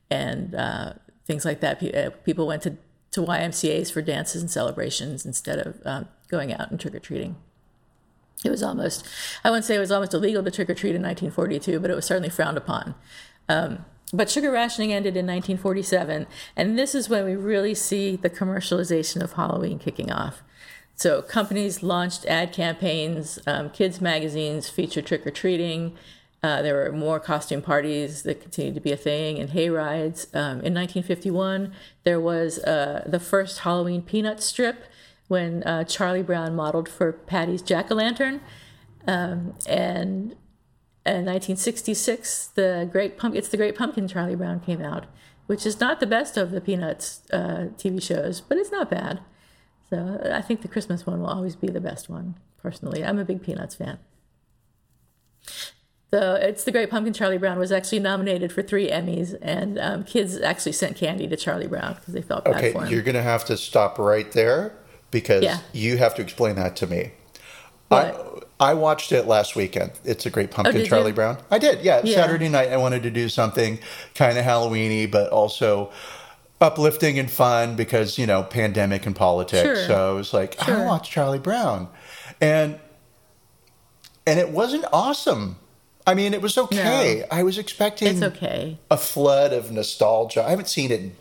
[0.09, 0.93] and uh,
[1.27, 1.83] things like that.
[1.83, 2.77] Uh, people went to,
[3.11, 7.35] to YMCA's for dances and celebrations instead of um, going out and trick or treating.
[8.45, 9.05] It was almost,
[9.43, 11.97] I wouldn't say it was almost illegal to trick or treat in 1942, but it
[11.97, 12.95] was certainly frowned upon.
[13.49, 18.31] Um, but sugar rationing ended in 1947, and this is when we really see the
[18.31, 20.43] commercialization of Halloween kicking off.
[20.95, 25.97] So companies launched ad campaigns, um, kids magazines featured trick or treating.
[26.43, 30.29] Uh, there were more costume parties that continued to be a thing, and hay rides.
[30.35, 31.73] Um, in 1951,
[32.05, 34.85] there was uh, the first Halloween peanut strip
[35.27, 38.41] when uh, Charlie Brown modeled for Patty's jack o' lantern.
[39.07, 40.37] Um, and
[41.07, 45.05] in 1966, the Great Pump, it's the Great Pumpkin Charlie Brown came out,
[45.47, 49.21] which is not the best of the Peanuts uh, TV shows, but it's not bad.
[49.91, 52.37] So I think the Christmas one will always be the best one.
[52.63, 53.99] Personally, I'm a big Peanuts fan.
[56.11, 60.05] So it's the Great Pumpkin Charlie Brown was actually nominated for three Emmys, and um,
[60.05, 62.93] kids actually sent candy to Charlie Brown because they felt bad okay, for him.
[62.93, 64.73] you're going to have to stop right there
[65.11, 65.59] because Yeah.
[65.73, 67.13] you have to explain that to me.
[67.89, 68.15] What?
[68.15, 69.93] I, I watched it last weekend.
[70.05, 71.15] It's a great pumpkin, Oh, Charlie you?
[71.15, 71.39] Brown.
[71.51, 72.01] I did, yeah.
[72.05, 72.15] Yeah.
[72.17, 73.79] Saturday night, I wanted to do something
[74.15, 75.91] kind of Halloweeny, but also
[76.61, 79.63] uplifting and fun because you know pandemic and politics.
[79.63, 79.87] Sure.
[79.87, 80.83] So I was like, Sure.
[80.83, 81.89] I watch Charlie Brown,
[82.41, 82.79] and
[84.27, 85.57] and it wasn't awesome.
[86.07, 87.25] I mean, it was okay.
[87.31, 88.79] I was expecting it's okay.
[88.91, 90.45] a flood of nostalgia.
[90.45, 91.17] I haven't seen it in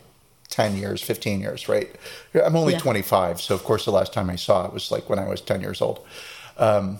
[0.50, 1.90] 10 years, 15 years, right?
[2.36, 2.80] I'm only Yeah.
[2.80, 5.40] 25, so of course the last time I saw it was like when I was
[5.42, 6.06] 10 years old.
[6.58, 7.00] Um,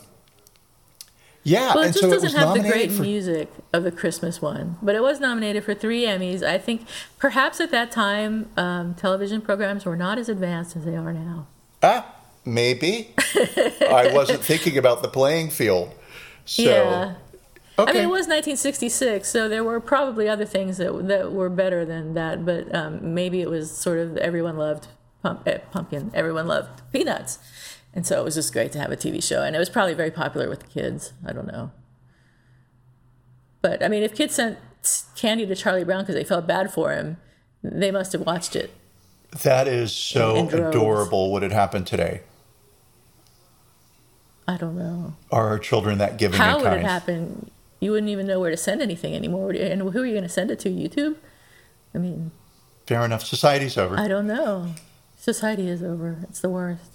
[1.44, 3.92] yeah, Well, it and just so doesn't was have the great for music of the
[3.92, 6.42] Christmas one, but it was nominated for three Emmys.
[6.42, 10.96] I think perhaps at that time, um, television programs were not as advanced as they
[10.96, 11.48] are now.
[11.82, 13.14] ah, maybe.
[13.18, 15.94] I wasn't thinking about the playing field.
[16.46, 17.16] So yeah.
[17.78, 17.92] okay.
[17.92, 21.86] I mean, it was 1966, so there were probably other things that that were better
[21.86, 22.46] than that.
[22.46, 24.88] But um, maybe it was sort of everyone loved
[25.22, 27.40] pump, eh, pumpkin, everyone loved peanuts,
[27.94, 29.94] and so it was just great to have a TV show, and it was probably
[29.94, 31.14] very popular with the kids.
[31.26, 31.72] I don't know,
[33.62, 34.58] but I mean, if kids sent
[35.16, 37.18] candy to Charlie Brown because they felt bad for him,
[37.64, 38.72] they must have watched it.
[39.44, 41.32] that is so in adorable.
[41.32, 42.22] Would it happen today?
[44.46, 46.82] I don't know Are our children that giving how would kind?
[46.82, 47.50] it happen.
[47.80, 50.30] You wouldn't even know where to send anything anymore, and who are you going to
[50.30, 50.70] send it to?
[50.70, 51.16] YouTube?
[51.96, 52.32] I mean.
[52.88, 53.24] Fair enough.
[53.26, 53.98] Society's over.
[53.98, 54.74] I don't know.
[55.18, 56.18] Society is over.
[56.24, 56.93] It's the worst.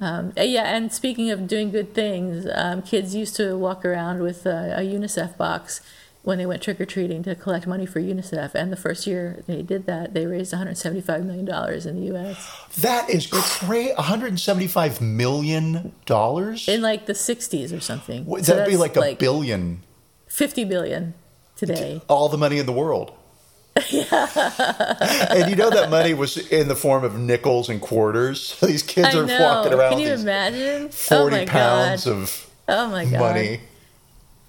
[0.00, 4.22] Um, uh, yeah, and speaking of doing good things, um, kids used to walk around
[4.22, 5.80] with a, a UNICEF box
[6.22, 8.54] when they went trick or treating to collect money for UNICEF.
[8.54, 12.50] And the first year they did that, they raised 175 million dollars in the U.S.
[12.78, 13.92] that is crazy.
[13.94, 16.68] 175 million dollars.
[16.68, 18.24] in like the 60s or something.
[18.26, 19.82] Would So That'd be like a billion.
[20.26, 21.14] 50 billion
[21.56, 22.00] today.
[22.08, 23.12] all the money in the world.
[25.30, 28.58] and you know that money was in the form of nickels and quarters.
[28.62, 30.86] These kids are walking around Can you imagine?
[30.86, 32.12] oh 40 my pounds God.
[32.12, 33.20] of Oh my god.
[33.20, 33.60] money.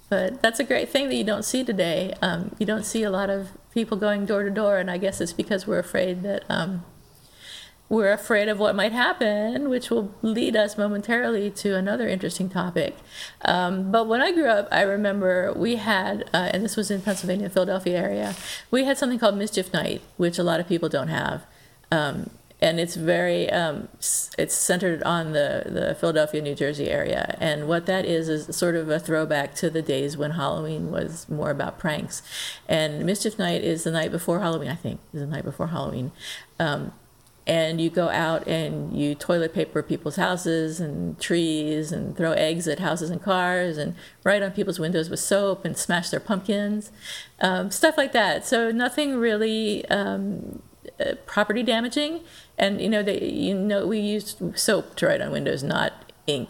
[0.08, 2.14] But that's a great thing that you don't see today.
[2.20, 5.20] Um, you don't see a lot of people going door to door, and I guess
[5.20, 6.84] it's because we're afraid that um,
[7.88, 12.96] we're afraid of what might happen, which will lead us momentarily to another interesting topic.
[13.44, 17.02] Um, but when I grew up, I remember we had, uh, and this was in
[17.02, 18.34] Pennsylvania, Philadelphia area,
[18.70, 21.44] we had something called Mischief Night, which a lot of people don't have.
[21.90, 22.30] Um,
[22.62, 23.88] and it's very um,
[24.38, 27.36] it's centered on the, the Philadelphia, New Jersey area.
[27.40, 31.28] And what that is is sort of a throwback to the days when Halloween was
[31.28, 32.22] more about pranks.
[32.68, 36.12] And Mischief Night is the night before Halloween, I think, is the night before Halloween.
[36.60, 36.92] Um,
[37.46, 42.68] and you go out and you toilet paper people's houses and trees and throw eggs
[42.68, 46.92] at houses and cars and write on people's windows with soap and smash their pumpkins,
[47.40, 48.46] um, stuff like that.
[48.46, 50.62] So nothing really um,
[51.00, 52.20] uh, property damaging.
[52.58, 56.48] And you know, they you know we used soap to write on windows, not ink.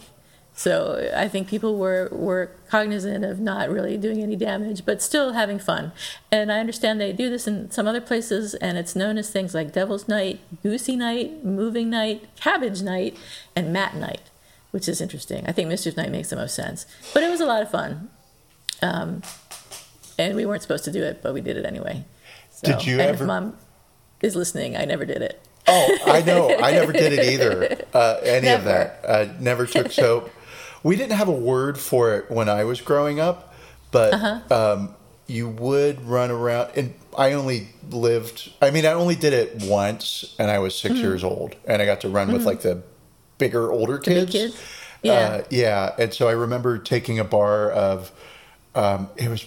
[0.63, 5.33] So I think people were, were cognizant of not really doing any damage, but still
[5.33, 5.91] having fun.
[6.31, 9.57] And I understand they do this in some other places, and it's known as things
[9.57, 13.19] like Devil's Night, Goosey Night, Moving Night, Cabbage Night,
[13.57, 14.31] and Mat Night,
[14.71, 15.45] which is interesting.
[15.49, 16.87] I think Mischief Night makes the most sense.
[17.13, 18.11] But it was a lot of fun.
[18.83, 19.23] Um,
[20.17, 22.05] and we weren't supposed to do it, but we did it anyway.
[22.53, 23.25] So, did you and ever?
[23.25, 23.57] If mom
[24.21, 25.45] is listening, I never did it.
[25.67, 26.57] Oh, I know.
[26.57, 27.79] I never did it either.
[27.93, 28.59] Uh, any never.
[28.59, 29.05] of that.
[29.07, 30.31] I never took soap.
[30.83, 33.55] We didn't have a word for it when I was growing up,
[33.91, 34.73] but uh-huh.
[34.75, 34.95] um,
[35.27, 36.71] you would run around.
[36.77, 38.51] And I only lived.
[38.61, 41.03] I mean, I only did it once, and I was 6 mm-hmm.
[41.03, 42.37] years old, and I got to run mm-hmm.
[42.37, 42.83] with like the
[43.39, 44.33] bigger, older kids.
[44.33, 44.63] kids?
[45.03, 45.95] Yeah, uh, yeah.
[45.99, 48.13] And so I remember taking a bar of.
[48.75, 49.45] Um, it was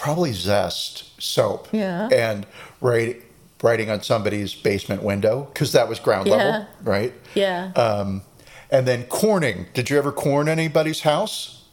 [0.00, 1.68] probably Zest soap.
[1.72, 2.08] Yeah.
[2.08, 2.46] And
[2.80, 3.22] write,
[3.62, 6.34] writing on somebody's basement window because that was ground yeah.
[6.34, 7.12] level, right?
[7.34, 7.72] Yeah.
[7.76, 8.22] Um,
[8.70, 9.66] and then corning.
[9.74, 11.64] Did you ever corn anybody's house?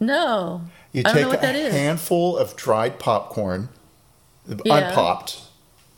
[0.00, 0.62] No.
[0.92, 1.72] You I take a is.
[1.72, 3.68] handful of dried popcorn,
[4.46, 4.88] yeah.
[4.88, 5.40] unpopped.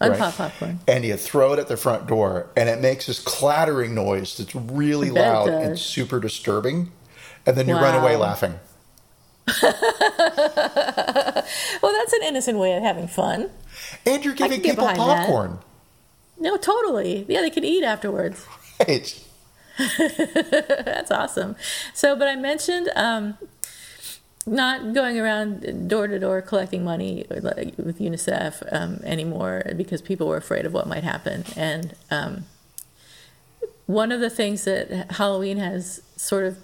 [0.00, 0.50] Unpopped right?
[0.50, 0.80] popcorn.
[0.86, 4.54] And you throw it at the front door, and it makes this clattering noise that's
[4.54, 6.92] really loud and super disturbing.
[7.46, 7.82] And then you wow.
[7.82, 8.54] run away laughing.
[9.62, 13.50] well, that's an innocent way of having fun.
[14.04, 15.58] And you're giving people popcorn.
[16.36, 16.42] That.
[16.42, 17.24] No, totally.
[17.28, 18.44] Yeah, they can eat afterwards.
[18.86, 19.25] Right.
[19.98, 21.56] that's awesome.
[21.92, 23.36] So, but I mentioned um,
[24.46, 30.36] not going around door to door collecting money with UNICEF um, anymore because people were
[30.36, 31.44] afraid of what might happen.
[31.56, 32.44] And um,
[33.86, 36.58] one of the things that Halloween has sort of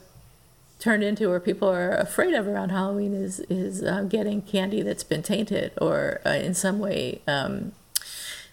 [0.79, 5.05] turned into or people are afraid of around Halloween is is uh, getting candy that's
[5.05, 7.71] been tainted or uh, in some way um,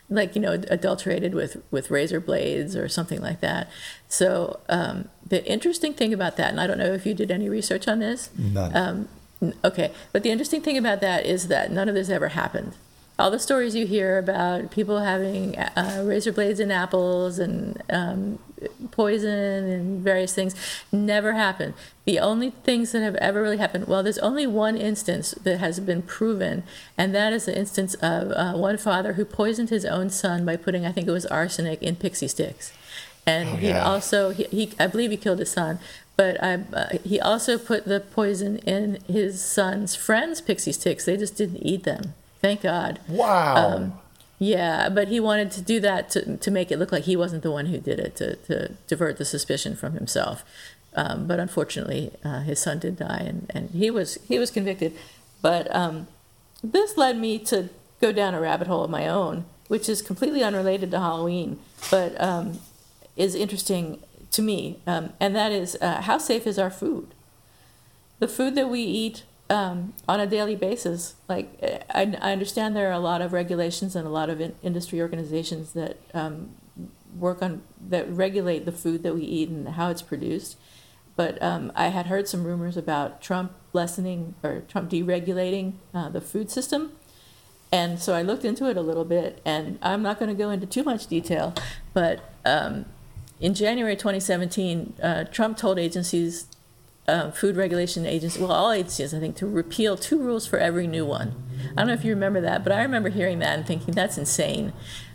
[0.10, 3.70] like you know adulterated with with razor blades or something like that.
[4.10, 7.48] So um, the interesting thing about that, and I don't know if you did any
[7.48, 8.30] research on this.
[8.38, 8.76] None.
[8.76, 12.74] Um, okay, but the interesting thing about that is that none of this ever happened
[13.20, 18.40] all the stories you hear about people having uh, razor blades in apples and um,
[18.92, 20.56] poison and various things
[20.92, 21.74] never happened.
[22.06, 25.82] The only things that have ever really happened, well, there's only one instance that has
[25.82, 26.64] been proven,
[26.98, 30.56] and that is the instance of uh, one father who poisoned his own son by
[30.56, 32.72] putting, I think it was arsenic, in Pixy Stix.
[33.30, 35.80] And oh, he also, he, he, I believe he killed his son,
[36.16, 41.06] but I, uh, he also put the poison in his son's friends' Pixy Stix.
[41.06, 42.04] They just didn't eat them.
[42.42, 43.00] Thank God.
[43.08, 43.56] Wow.
[43.56, 44.00] Um,
[44.40, 47.44] yeah, but he wanted to do that to, to make it look like he wasn't
[47.44, 50.44] the one who did it, to, to divert the suspicion from himself.
[50.96, 54.92] Um, but unfortunately, uh, his son did die, and, and he was he was convicted.
[55.42, 56.08] But um,
[56.64, 57.70] this led me to
[58.02, 61.60] go down a rabbit hole of my own, which is completely unrelated to Halloween,
[61.92, 62.60] but um,
[63.20, 64.02] is interesting
[64.32, 67.14] to me, um, and that is uh, how safe is our food?
[68.20, 71.16] The food that we eat um, on a daily basis.
[71.28, 71.50] Like
[71.90, 75.02] I, I, understand there are a lot of regulations and a lot of in, industry
[75.02, 76.52] organizations that um,
[77.18, 80.58] work on that regulate the food that we eat and how it's produced.
[81.16, 86.22] But um, I had heard some rumors about Trump lessening or Trump deregulating uh, the
[86.22, 86.94] food system.
[87.72, 90.50] And so I looked into it a little bit, and I'm not going to go
[90.50, 91.54] into too much detail,
[91.94, 92.86] but um,
[93.40, 96.48] in January 2017, uh, Trump told agencies
[97.08, 100.86] uh, food regulation agencies, well, all agencies, I think, to repeal two rules for every
[100.86, 101.34] new one.
[101.72, 104.18] I don't know if you remember that, but I remember hearing that and thinking that's
[104.18, 104.74] insane.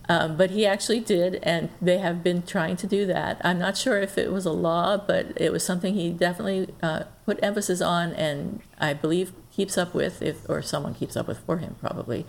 [0.08, 3.40] Um, but he actually did, and they have been trying to do that.
[3.42, 7.04] I'm not sure if it was a law, but it was something he definitely uh,
[7.24, 11.38] put emphasis on, and I believe keeps up with, if or someone keeps up with
[11.38, 12.26] for him probably.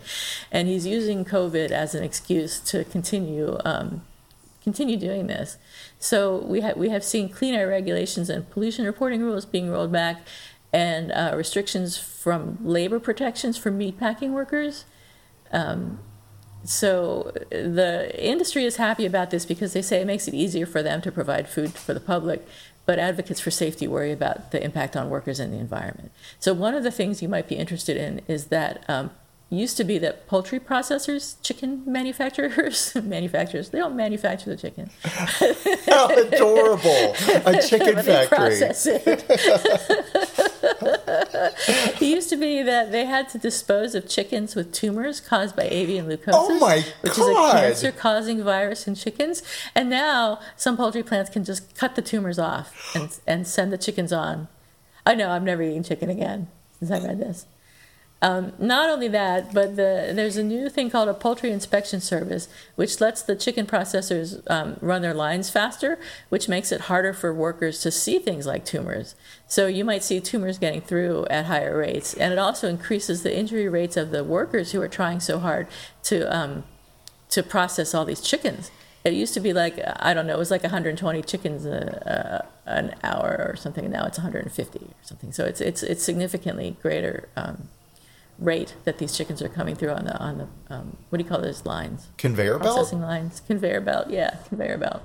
[0.50, 4.02] And he's using COVID as an excuse to continue um,
[4.66, 5.58] continue doing this.
[5.98, 9.92] So we have we have seen clean air regulations and pollution reporting rules being rolled
[9.92, 10.22] back,
[10.72, 14.84] and uh, restrictions from labor protections for meatpacking workers.
[15.52, 16.00] Um,
[16.64, 20.82] so the industry is happy about this because they say it makes it easier for
[20.82, 22.46] them to provide food for the public.
[22.84, 26.12] But advocates for safety worry about the impact on workers and the environment.
[26.38, 29.10] So one of the things you might be interested in is that um,
[29.48, 34.90] used to be that poultry processors, chicken manufacturers, manufacturers, they don't manufacture the chicken.
[35.86, 37.14] How adorable!
[37.46, 38.58] A chicken factory.
[38.60, 39.26] it.
[42.00, 46.06] used to be that they had to dispose of chickens with tumors caused by avian
[46.08, 49.42] leukosis, oh my which is a cancer-causing virus in chickens.
[49.74, 53.78] And now some poultry plants can just cut the tumors off and, and send the
[53.78, 54.48] chickens on.
[55.04, 56.48] I know I've never eaten chicken again
[56.78, 57.46] since I read this.
[58.22, 62.48] Um, not only that, but the, there's a new thing called a poultry inspection service,
[62.74, 65.98] which lets the chicken processors um, run their lines faster,
[66.30, 69.14] which makes it harder for workers to see things like tumors.
[69.46, 73.36] So you might see tumors getting through at higher rates, and it also increases the
[73.36, 75.68] injury rates of the workers who are trying so hard
[76.04, 76.64] to um,
[77.28, 78.70] to process all these chickens.
[79.04, 82.70] It used to be like I don't know, it was like 120 chickens a, a,
[82.70, 83.88] an hour or something.
[83.90, 85.32] Now it's 150 or something.
[85.32, 87.68] So it's it's it's significantly greater um,
[88.38, 91.28] rate that these chickens are coming through on the on the um, what do you
[91.28, 92.08] call those lines?
[92.18, 92.74] Conveyor belt.
[92.74, 94.10] Processing lines, conveyor belt.
[94.10, 95.02] Yeah, conveyor belt.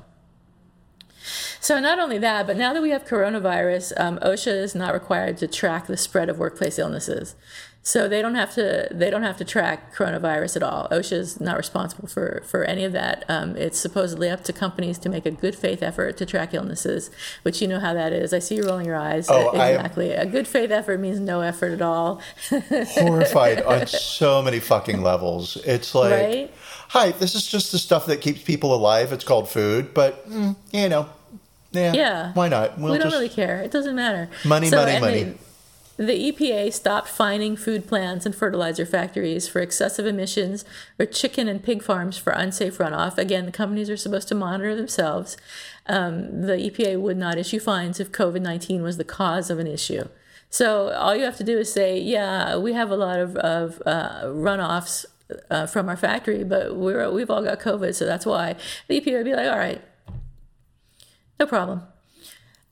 [1.59, 5.37] So not only that, but now that we have coronavirus, um, OSHA is not required
[5.37, 7.35] to track the spread of workplace illnesses.
[7.83, 10.87] So they don't have to they don't have to track coronavirus at all.
[10.91, 13.25] OSHA is not responsible for for any of that.
[13.27, 17.09] Um, it's supposedly up to companies to make a good faith effort to track illnesses,
[17.41, 18.33] which you know how that is.
[18.33, 19.27] I see you rolling your eyes.
[19.31, 20.11] Oh, exactly.
[20.11, 22.21] A good faith effort means no effort at all.
[22.51, 25.57] horrified on so many fucking levels.
[25.65, 26.51] It's like, Right?
[26.89, 29.11] hi, this is just the stuff that keeps people alive.
[29.11, 31.09] It's called food, but mm, you know,
[31.71, 32.33] yeah, Yeah.
[32.33, 32.77] why not?
[32.77, 33.61] We'll we don't just really care.
[33.61, 34.29] It doesn't matter.
[34.45, 35.23] Money, money, money.
[35.23, 35.37] The,
[36.07, 40.65] the EPA stopped fining food plants and fertilizer factories for excessive emissions
[40.97, 43.17] or chicken and pig farms for unsafe runoff.
[43.17, 45.37] Again, the companies are supposed to monitor themselves.
[45.87, 49.67] Um, the EPA would not issue fines if COVID 19 was the cause of an
[49.67, 50.07] issue.
[50.49, 53.81] So all you have to do is say, yeah, we have a lot of, of
[53.85, 55.05] uh, runoffs
[55.49, 58.55] uh, from our factory, but we're, we've all got COVID, so that's why.
[58.87, 59.81] The EPA would be like, all right,
[61.39, 61.83] no problem.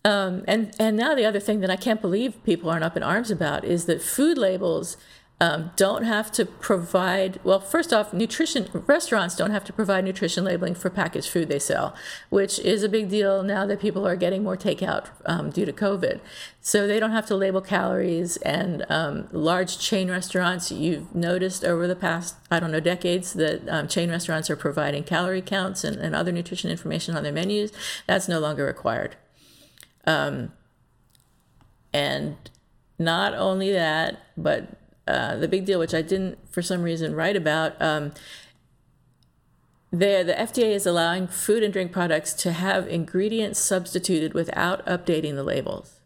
[0.10, 3.04] Um, and and now the other thing that I can't believe people aren't up in
[3.04, 4.98] arms about is that food labels
[5.42, 7.40] um, don't have to provide.
[7.44, 11.60] Well, first off, nutrition restaurants don't have to provide nutrition labeling for packaged food they
[11.60, 11.96] sell,
[12.30, 15.72] which is a big deal now that people are getting more takeout um, due to
[15.72, 16.20] COVID.
[16.60, 18.38] So they don't have to label calories.
[18.38, 23.68] And um, large chain restaurants, you've noticed over the past I don't know decades that
[23.70, 27.72] um, chain restaurants are providing calorie counts and, and other nutrition information on their menus.
[28.08, 29.16] That's no longer required.
[30.06, 30.52] Um,
[31.94, 32.38] and
[32.98, 34.70] not only that, but
[35.08, 38.12] uh, the big deal, which I didn't for some reason write about, um,
[39.92, 45.36] there the FDA is allowing food and drink products to have ingredients substituted without updating
[45.36, 46.00] the labels.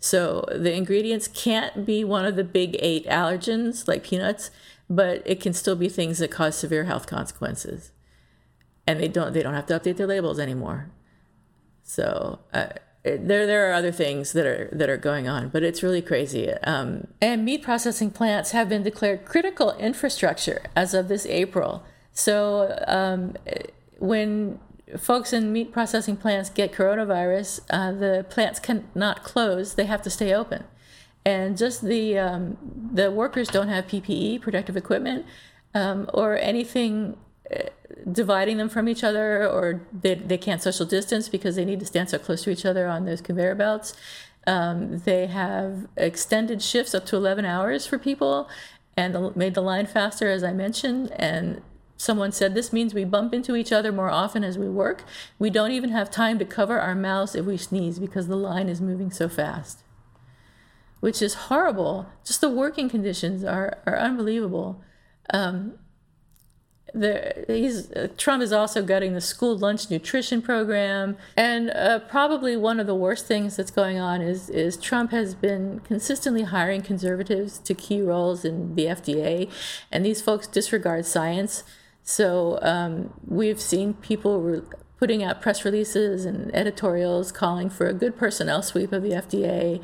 [0.00, 4.50] So the ingredients can't be one of the big eight allergens like peanuts,
[4.90, 7.92] but it can still be things that cause severe health consequences.
[8.86, 10.90] And they don't they don't have to update their labels anymore.
[11.82, 12.68] So uh,
[13.06, 16.50] there there are other things that are that are going on, but it's really crazy.
[16.64, 21.84] Um, and meat processing plants have been declared critical infrastructure as of this April.
[22.12, 23.34] So um,
[23.98, 24.58] when
[24.98, 30.10] folks in meat processing plants get coronavirus, uh, the plants cannot close; they have to
[30.10, 30.64] stay open.
[31.24, 32.56] And just the um,
[32.92, 35.26] the workers don't have PPE, protective equipment,
[35.74, 37.16] um, or anything
[38.10, 41.86] dividing them from each other or they, they can't social distance because they need to
[41.86, 43.94] stand so close to each other on those conveyor belts.
[44.46, 48.48] Um, they have extended shifts up to 11 hours for people
[48.96, 51.12] and made the line faster, as I mentioned.
[51.12, 51.62] And
[51.96, 55.04] someone said this means we bump into each other more often as we work.
[55.38, 58.68] We don't even have time to cover our mouths if we sneeze because the line
[58.68, 59.82] is moving so fast,
[61.00, 62.06] which is horrible.
[62.24, 64.80] Just the working conditions are, are unbelievable.
[65.30, 65.78] Um,
[66.94, 72.56] the, he's, uh, Trump is also gutting the school lunch nutrition program, and uh, probably
[72.56, 76.82] one of the worst things that's going on is is Trump has been consistently hiring
[76.82, 79.50] conservatives to key roles in the FDA,
[79.90, 81.64] and these folks disregard science.
[82.02, 84.62] So um, we've seen people re-
[84.98, 89.82] putting out press releases and editorials calling for a good personnel sweep of the FDA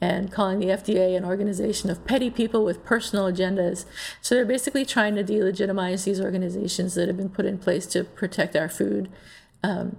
[0.00, 3.84] and calling the FDA an organization of petty people with personal agendas.
[4.20, 8.04] So they're basically trying to delegitimize these organizations that have been put in place to
[8.04, 9.10] protect our food.
[9.62, 9.96] Um,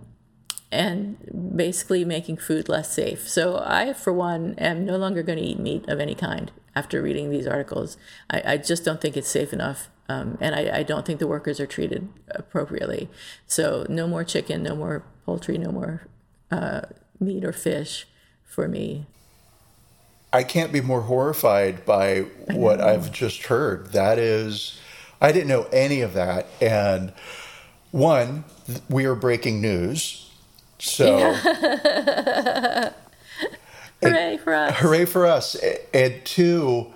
[0.75, 3.27] and basically making food less safe.
[3.27, 7.01] So I, for one, am no longer going to eat meat of any kind after
[7.01, 7.97] reading these articles.
[8.29, 9.89] I, I just don't think it's safe enough.
[10.07, 13.09] Um, and I, I, don't think the workers are treated appropriately.
[13.47, 16.05] So no more chicken, no more poultry, no more
[16.51, 16.81] uh,
[17.19, 18.07] meat or fish
[18.43, 19.07] for me.
[20.31, 22.21] I can't be more horrified by
[22.51, 23.93] what I've just heard.
[23.93, 24.79] That is,
[25.19, 26.45] I didn't know any of that.
[26.61, 27.11] And
[27.91, 28.43] one,
[28.89, 30.24] we are breaking news.
[30.79, 32.91] So, yeah.
[34.03, 34.77] hooray for us!
[34.77, 35.55] Hooray for us!
[35.93, 36.93] And two,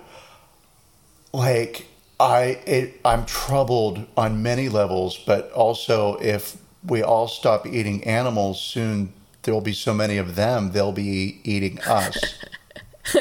[1.32, 1.86] like
[2.18, 8.60] I, it, I'm troubled on many levels, but also if we all stop eating animals
[8.60, 9.12] soon,
[9.42, 12.18] there will be so many of them; they'll be eating us.
[13.14, 13.18] I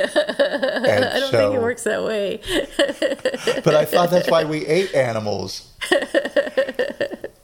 [1.20, 2.42] don't so, think it works that way.
[3.64, 5.74] but I thought that's why we ate animals.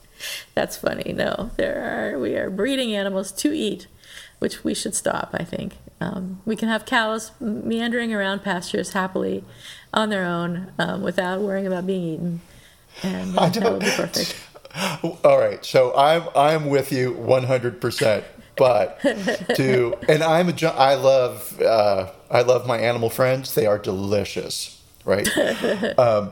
[0.55, 1.13] that's funny.
[1.13, 3.87] No, there are we are breeding animals to eat,
[4.39, 5.29] which we should stop.
[5.33, 9.43] I think um, we can have cows meandering around pastures happily
[9.93, 12.41] on their own um, without worrying about being eaten,
[13.03, 14.35] and uh, that would be perfect.
[15.23, 17.79] All right, so I'm I'm with you 100.
[17.79, 18.25] percent
[18.57, 18.99] but
[19.55, 23.53] to and I'm a I love uh, I love my animal friends.
[23.53, 25.27] They are delicious, right?
[25.99, 26.31] um,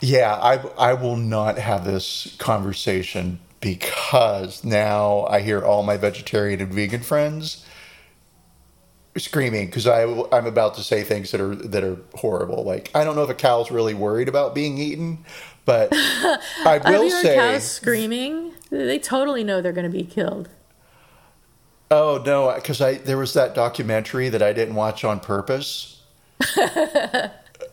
[0.00, 6.60] yeah, I I will not have this conversation because now I hear all my vegetarian
[6.60, 7.64] and vegan friends
[9.16, 12.64] screaming because I I'm about to say things that are that are horrible.
[12.64, 15.24] Like I don't know if a cow's really worried about being eaten,
[15.64, 18.52] but I will say cows screaming.
[18.70, 20.48] They totally know they're going to be killed.
[21.90, 26.02] Oh no, because I there was that documentary that I didn't watch on purpose.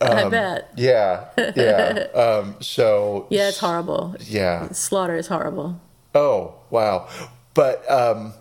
[0.10, 0.72] Um, I bet.
[0.76, 2.06] Yeah, yeah.
[2.14, 4.16] Um, so yeah, it's horrible.
[4.20, 5.78] Yeah, slaughter is horrible.
[6.14, 7.08] Oh wow,
[7.52, 8.32] but um,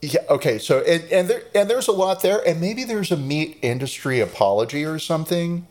[0.00, 0.58] yeah, okay.
[0.58, 4.20] So and and there and there's a lot there, and maybe there's a meat industry
[4.20, 5.66] apology or something.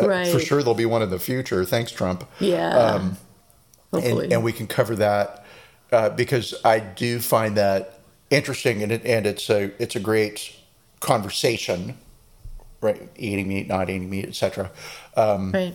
[0.00, 0.26] Right.
[0.26, 1.64] Uh, for sure, there'll be one in the future.
[1.64, 2.28] Thanks, Trump.
[2.40, 2.76] Yeah.
[2.76, 3.18] Um,
[3.92, 4.24] Hopefully.
[4.24, 5.44] And, and we can cover that
[5.92, 8.00] uh, because I do find that
[8.30, 10.54] interesting, and it, and it's a it's a great
[11.00, 11.96] conversation,
[12.80, 13.08] right?
[13.16, 14.70] Eating meat, not eating meat, etc.
[15.16, 15.74] Um, right.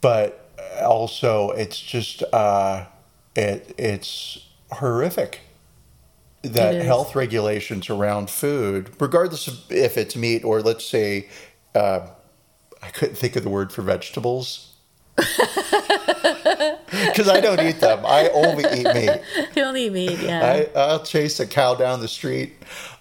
[0.00, 0.50] But
[0.82, 2.86] also, it's just uh,
[3.34, 5.40] it it's horrific
[6.42, 11.28] that health regulations around food, regardless of if it's meat or let's say,
[11.74, 12.06] uh,
[12.82, 14.74] I couldn't think of the word for vegetables.
[16.90, 18.04] Because I don't eat them.
[18.06, 19.20] I only eat meat.
[19.56, 20.66] You only eat meat, yeah.
[20.74, 22.54] I, will chase a cow down the street.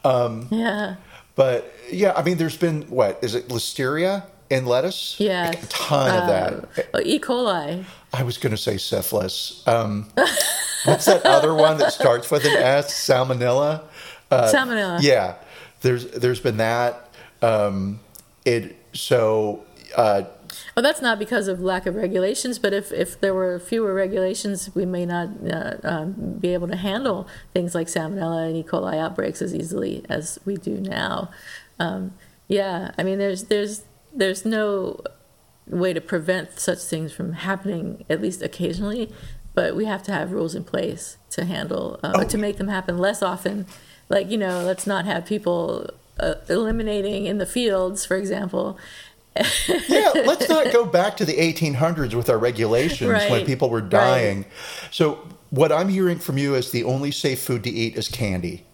[0.04, 0.96] Um, yeah.
[1.36, 5.20] But yeah, I mean, there's been what is it, listeria in lettuce?
[5.20, 6.90] Yeah, a ton uh, of that.
[6.94, 7.20] Uh, e.
[7.20, 7.86] coli.
[8.14, 9.64] I was going to say syphilis.
[9.68, 10.10] Um,
[10.86, 12.94] what's that other one that starts with an S?
[12.94, 13.84] Salmonella.
[14.32, 15.02] Uh, Salmonella.
[15.02, 15.36] Yeah,
[15.82, 17.10] there's there's been that.
[17.42, 18.00] Um,
[18.46, 19.64] it so.
[19.96, 20.24] Uh,
[20.76, 24.74] well, that's not because of lack of regulations, but if, if there were fewer regulations,
[24.76, 28.64] we may not uh, um, be able to handle things like salmonella and E.
[28.64, 31.30] coli outbreaks as easily as we do now.
[31.80, 32.14] Um,
[32.48, 35.02] yeah, I mean, there's there's there's no
[35.68, 39.12] way to prevent such things from happening, at least occasionally,
[39.54, 42.24] but we have to have rules in place to handle uh, oh.
[42.24, 43.66] to make them happen less often.
[44.10, 48.78] Like you know, let's not have people uh, eliminating in the fields, for example.
[49.88, 53.30] yeah, let's not go back to the 1800s with our regulations right.
[53.30, 54.38] when people were dying.
[54.38, 54.52] Right.
[54.90, 58.66] So, what I'm hearing from you is the only safe food to eat is candy.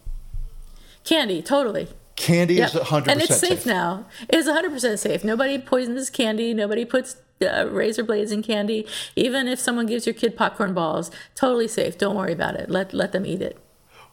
[1.04, 1.90] Candy, totally.
[2.16, 2.74] Candy yep.
[2.74, 3.66] is 100% And it's safe, safe.
[3.66, 4.06] now.
[4.30, 5.24] It's 100% safe.
[5.24, 6.54] Nobody poisons candy.
[6.54, 8.86] Nobody puts uh, razor blades in candy.
[9.16, 11.98] Even if someone gives your kid popcorn balls, totally safe.
[11.98, 12.70] Don't worry about it.
[12.70, 13.58] Let, let them eat it.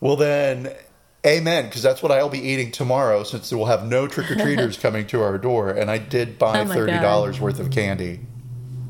[0.01, 0.73] Well, then,
[1.27, 4.77] amen, because that's what I'll be eating tomorrow since we'll have no trick or treaters
[4.83, 5.71] coming to our door.
[5.71, 7.39] And I did buy oh $30 God.
[7.39, 8.21] worth of candy.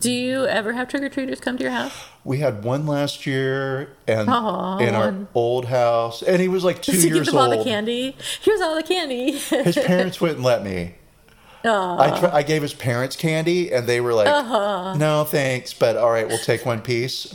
[0.00, 1.92] Do you ever have trick or treaters come to your house?
[2.24, 4.80] We had one last year, and Aww.
[4.80, 7.36] in our old house, and he was like two years old.
[7.36, 8.16] all the candy.
[8.40, 9.32] Here's all the candy.
[9.32, 10.94] his parents wouldn't let me.
[11.62, 14.94] I, I gave his parents candy, and they were like, uh-huh.
[14.96, 17.34] "No, thanks, but all right, we'll take one piece."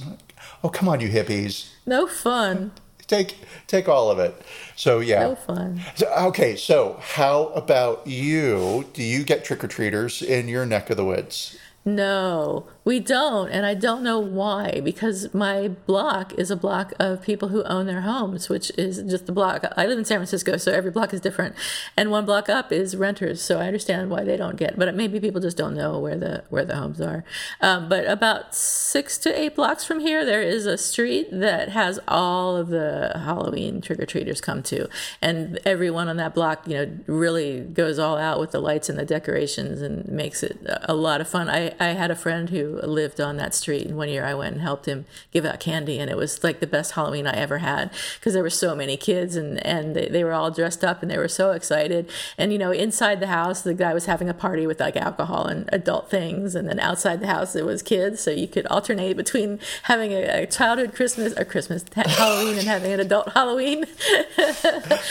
[0.64, 1.70] oh, come on, you hippies!
[1.86, 2.72] No fun.
[3.06, 3.38] Take
[3.68, 4.42] take all of it.
[4.76, 5.82] So yeah, no fun.
[5.94, 8.86] So, okay, so how about you?
[8.94, 11.58] Do you get trick or treaters in your neck of the woods?
[11.86, 13.50] No, we don't.
[13.50, 17.88] And I don't know why, because my block is a block of people who own
[17.88, 19.66] their homes, which is just the block.
[19.76, 21.56] I live in San Francisco, so every block is different.
[21.98, 25.20] And one block up is renters, so I understand why they don't get, but maybe
[25.20, 27.24] people just don't know where the where the homes are.
[27.60, 32.00] Um, but about six to eight blocks from here, there is a street that has
[32.08, 34.88] all of the Halloween trick or treaters come to.
[35.24, 39.00] And everyone on that block, you know, really goes all out with the lights and
[39.00, 41.50] the decorations and makes it a lot of fun.
[41.50, 44.54] I, I had a friend who lived on that street, and one year I went
[44.54, 47.60] and helped him give out candy, and it was like the best Halloween I ever
[47.60, 51.02] had because there were so many kids, and and they, they were all dressed up,
[51.02, 52.10] and they were so excited.
[52.38, 55.46] And you know, inside the house, the guy was having a party with like alcohol
[55.46, 59.18] and adult things, and then outside the house it was kids, so you could alternate
[59.18, 63.86] between having a, a childhood Christmas or Christmas Halloween and having an adult Halloween.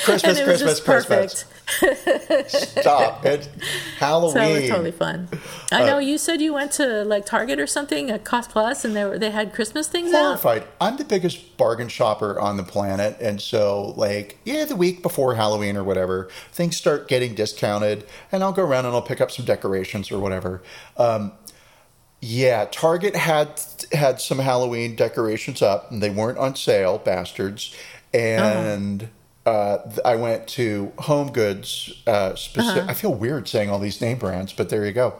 [0.05, 1.45] Christmas, Christmas, Christmas.
[2.49, 3.49] Stop it.
[3.99, 4.35] Halloween.
[4.35, 5.29] So it was totally fun.
[5.73, 8.51] I know uh, you said you went to like Target Target or something, a Cost
[8.51, 10.35] Plus, and they were they had Christmas things out.
[10.81, 15.35] I'm the biggest bargain shopper on the planet, and so like yeah, the week before
[15.35, 19.31] Halloween or whatever, things start getting discounted, and I'll go around and I'll pick up
[19.31, 20.63] some decorations or whatever.
[20.97, 21.33] Um,
[22.21, 27.75] yeah, Target had had some Halloween decorations up, and they weren't on sale, bastards.
[28.13, 29.09] And
[29.47, 31.93] uh, I went to Home Goods.
[32.07, 35.15] Uh, speci- I feel weird saying all these name brands, but there you go.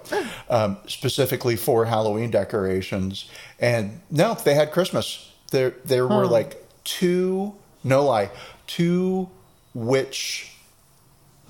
[0.49, 3.29] Um, specifically for Halloween decorations,
[3.61, 5.31] and no, they had Christmas.
[5.51, 7.55] There, there were like two,
[7.85, 8.31] no lie,
[8.67, 9.29] two
[9.75, 10.51] witch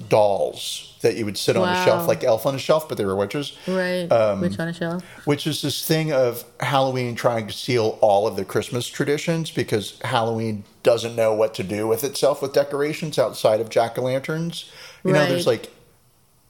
[0.09, 3.05] dolls that you would sit on a shelf, like Elf on a shelf, but they
[3.05, 4.11] were witches Right.
[4.11, 5.03] Um, Which on a shelf?
[5.27, 9.99] which is this thing of Halloween trying to steal all of the Christmas traditions because
[10.03, 14.71] Halloween doesn't know what to do with itself with decorations outside of jack o' lanterns.
[15.05, 15.71] You know, there's like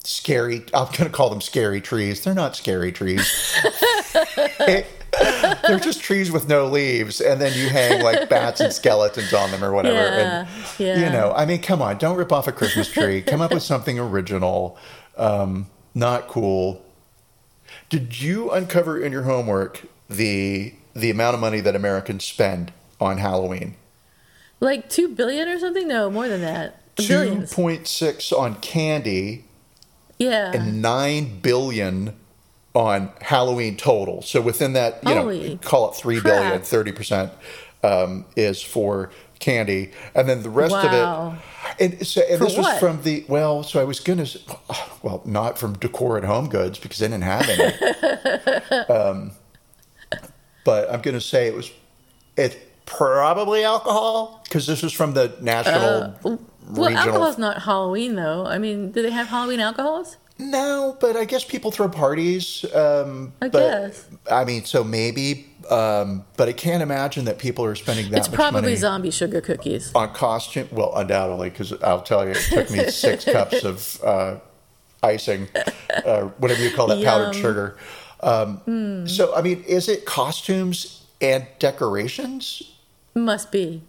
[0.05, 2.22] scary, I'm going to call them scary trees.
[2.24, 3.55] They're not scary trees.
[5.67, 9.51] They're just trees with no leaves, and then you hang like bats and skeletons on
[9.51, 9.97] them or whatever.
[9.97, 10.49] Yeah, and,
[10.79, 10.99] yeah.
[10.99, 13.23] You know, I mean, come on, don't rip off a Christmas tree.
[13.23, 14.77] Come up with something original,
[15.17, 16.85] um, not cool.
[17.89, 23.19] Did you uncover in your homework the the amount of money that Americans spend on
[23.19, 23.77] Halloween?
[24.61, 25.87] Like two billion or something?
[25.89, 26.81] No, more than that.
[26.97, 29.45] Two point six on candy
[30.19, 30.53] Yeah.
[30.55, 32.17] and nine billion
[32.75, 34.20] on Halloween total.
[34.22, 36.62] So within that, you Holy know, call it three billion, crap.
[36.62, 37.33] thirty percent
[37.83, 40.83] um, is for candy, and then the rest Wow.
[41.29, 41.41] of it.
[41.81, 43.62] And, so, and this was from the well.
[43.62, 44.27] So I was gonna,
[45.03, 48.75] well, not from Decor at Home Goods because they didn't have any.
[48.89, 49.33] um,
[50.64, 51.70] but I'm gonna say it was.
[52.37, 52.57] It's
[52.87, 56.14] probably alcohol because this was from the national.
[56.22, 58.45] well, regional alcohol's not Halloween though.
[58.47, 60.16] I mean, do they have Halloween alcohols?
[60.39, 62.64] No, but I guess people throw parties.
[62.74, 64.07] Um, I but, guess.
[64.30, 68.28] I mean, so maybe, um, but I can't imagine that people are spending that It's
[68.28, 69.93] much probably money zombie sugar cookies.
[69.95, 70.68] on costume.
[70.72, 74.37] Well, undoubtedly, because I'll tell you, it took me six cups of uh,
[75.05, 75.49] icing,
[76.05, 77.76] uh, whatever you call that, powdered sugar.
[78.20, 82.61] Um, So, I mean, is it costumes and decorations?
[83.14, 83.82] Must be.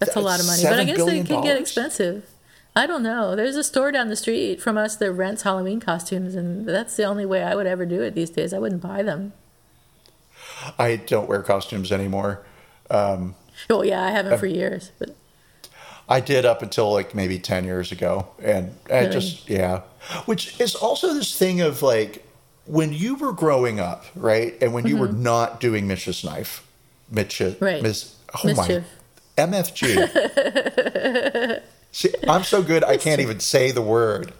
[0.00, 0.64] That's a lot of money.
[0.64, 2.28] But I guess billion can get expensive.
[2.74, 3.36] I don't know.
[3.36, 7.04] There's a store down the street from us that rents Halloween costumes, and that's the
[7.04, 8.54] only way I would ever do it these days.
[8.54, 9.32] I wouldn't buy them.
[10.78, 12.44] I don't wear costumes anymore.
[12.90, 13.34] Um,
[13.68, 14.90] Oh yeah, I haven't for years.
[14.98, 15.14] But
[16.08, 18.28] I did up until like maybe 10 years ago.
[18.42, 19.12] And I Really?
[19.12, 19.82] just, yeah.
[20.24, 22.26] Which is also this thing of like
[22.64, 24.54] when you were growing up, right?
[24.62, 26.66] And when you were not doing Mischief Knife,
[27.12, 27.62] Mm-hmm.
[27.64, 27.82] Right.
[27.82, 28.84] Miss, oh Mischief.
[29.36, 31.62] my, MFG.
[31.92, 34.32] See, I'm so good, I can't even say the word.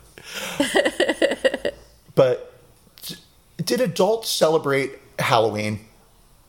[2.14, 2.52] but
[3.02, 3.16] d-
[3.58, 5.80] did adults celebrate Halloween?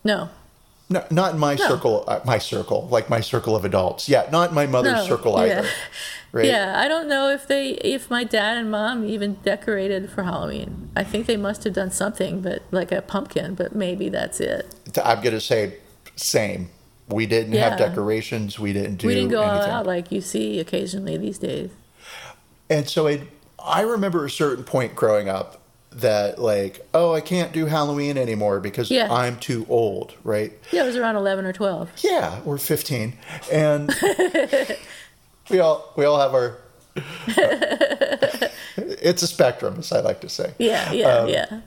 [0.04, 0.30] no,
[0.90, 1.68] No, not in my No.
[1.68, 4.08] circle, uh, my circle, like my circle of adults.
[4.10, 5.60] Yeah, not in my mother's No, circle yeah.
[5.60, 5.68] either.
[6.32, 6.46] Right?
[6.46, 10.90] yeah, I don't know if they, if my dad and mom even decorated for Halloween.
[10.96, 13.54] I think they must have done something, but like a pumpkin.
[13.56, 14.74] But maybe that's it.
[15.04, 15.76] I'm going to say
[16.16, 16.70] same.
[17.10, 18.58] We didn't have decorations.
[18.60, 19.72] We didn't do we didn't go all anything.
[19.72, 21.70] out like you see occasionally these days.
[22.70, 23.22] And so it,
[23.64, 25.60] I remember a certain point growing up
[25.92, 29.12] that like, oh, I can't do Halloween anymore because Yeah.
[29.14, 30.54] I'm too old, right?
[30.72, 31.90] Yeah, it was around eleven or twelve.
[31.98, 33.14] Yeah, we're 15,
[33.52, 33.94] and
[35.50, 36.58] we all we all have our.
[38.78, 40.54] it's a spectrum, as I like to say.
[40.58, 41.62] Yeah, yeah, Um, yeah.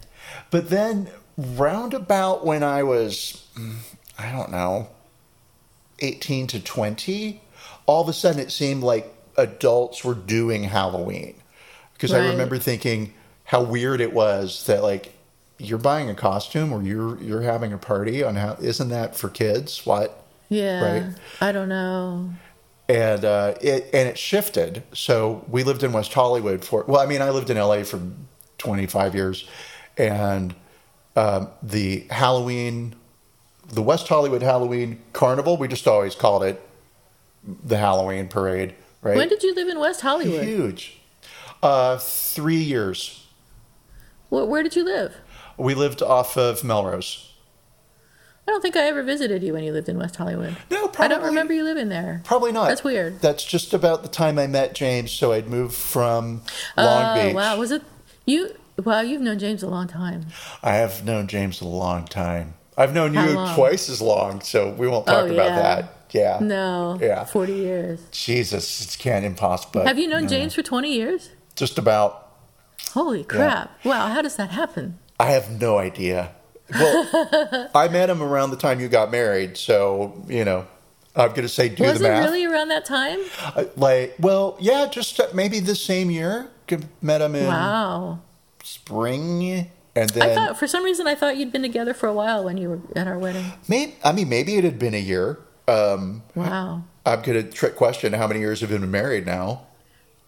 [0.51, 3.77] But then, roundabout when I was, mm,
[4.19, 4.89] I don't know,
[6.01, 7.41] 18 to 20,
[7.87, 11.35] all of a sudden it seemed like adults were doing Halloween.
[11.95, 15.13] Because I remember thinking how weird it was that, like,
[15.59, 19.31] you're buying a costume or you're you're having a party on how isn't that for
[19.31, 21.15] kids what Yeah, Right.
[21.41, 22.29] I don't know.
[22.91, 24.83] and uh, it and it shifted.
[24.93, 28.03] So we lived in West Hollywood for well, I mean, I lived in LA for
[28.59, 29.49] 25 years,
[29.97, 30.55] and
[31.17, 32.95] um, the Halloween,
[33.69, 36.61] the West Hollywood Halloween Carnival, we just always called it
[37.43, 39.17] the Halloween parade, right?
[39.17, 40.45] When did you live in West Hollywood?
[40.45, 40.99] Huge.
[41.63, 43.27] Uh, three years.
[44.29, 45.17] Where, where did you live?
[45.57, 47.33] We lived off of Melrose.
[48.47, 50.57] I don't think I ever visited you when you lived in West Hollywood.
[50.71, 52.21] No, I don't remember you living there.
[52.25, 52.69] Probably not.
[52.69, 53.21] That's weird.
[53.21, 55.11] That's just about the time I met James.
[55.11, 56.43] So I'd moved from
[56.77, 57.35] Long oh, Beach.
[57.35, 57.59] wow.
[57.59, 57.83] Was it
[58.25, 58.55] you?
[58.85, 60.27] Wow, you've known James a long time.
[60.63, 62.55] I have known James a long time.
[62.77, 63.55] I've known How you long?
[63.55, 65.59] twice as long, so we won't talk Oh, about yeah.
[65.63, 65.93] that.
[66.13, 66.39] Yeah.
[66.41, 67.25] No, Yeah.
[67.25, 68.01] 40 years.
[68.11, 69.85] Jesus, it's can't impossible.
[69.85, 71.31] Have you known James for 20 years?
[71.55, 72.29] Just about.
[72.93, 73.71] Holy crap.
[73.85, 74.99] Wow, how does that happen?
[75.19, 76.31] I have no idea.
[76.71, 80.67] Well, I met him around the time you got married, so you know,
[81.15, 82.25] I'm going to say do Was the it math.
[82.25, 83.19] really around that time?
[83.55, 86.49] Uh, like, well, yeah, just uh, maybe the same year.
[87.01, 88.19] Met him in Wow.
[88.65, 92.45] spring, and I thought for some reason I thought you'd been together for a while
[92.45, 93.47] when you were at our wedding.
[93.69, 95.39] maybe I mean maybe it had been a year.
[95.69, 96.85] Um, Wow.
[97.05, 99.67] I'm going to trick question: How many years have you been married now?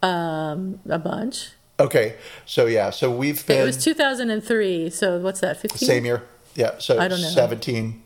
[0.01, 1.51] Um, a bunch.
[1.79, 2.15] Okay,
[2.45, 4.89] so yeah, so we've been It was 2003.
[4.89, 5.57] So what's that?
[5.57, 5.77] 15?
[5.87, 6.23] same year.
[6.55, 7.27] Yeah, so I don't know.
[7.29, 8.01] 17,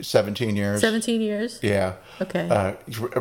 [0.00, 0.80] 17 years.
[0.80, 1.58] 17 years.
[1.62, 1.94] Yeah.
[2.20, 2.48] Okay.
[2.48, 2.74] Uh,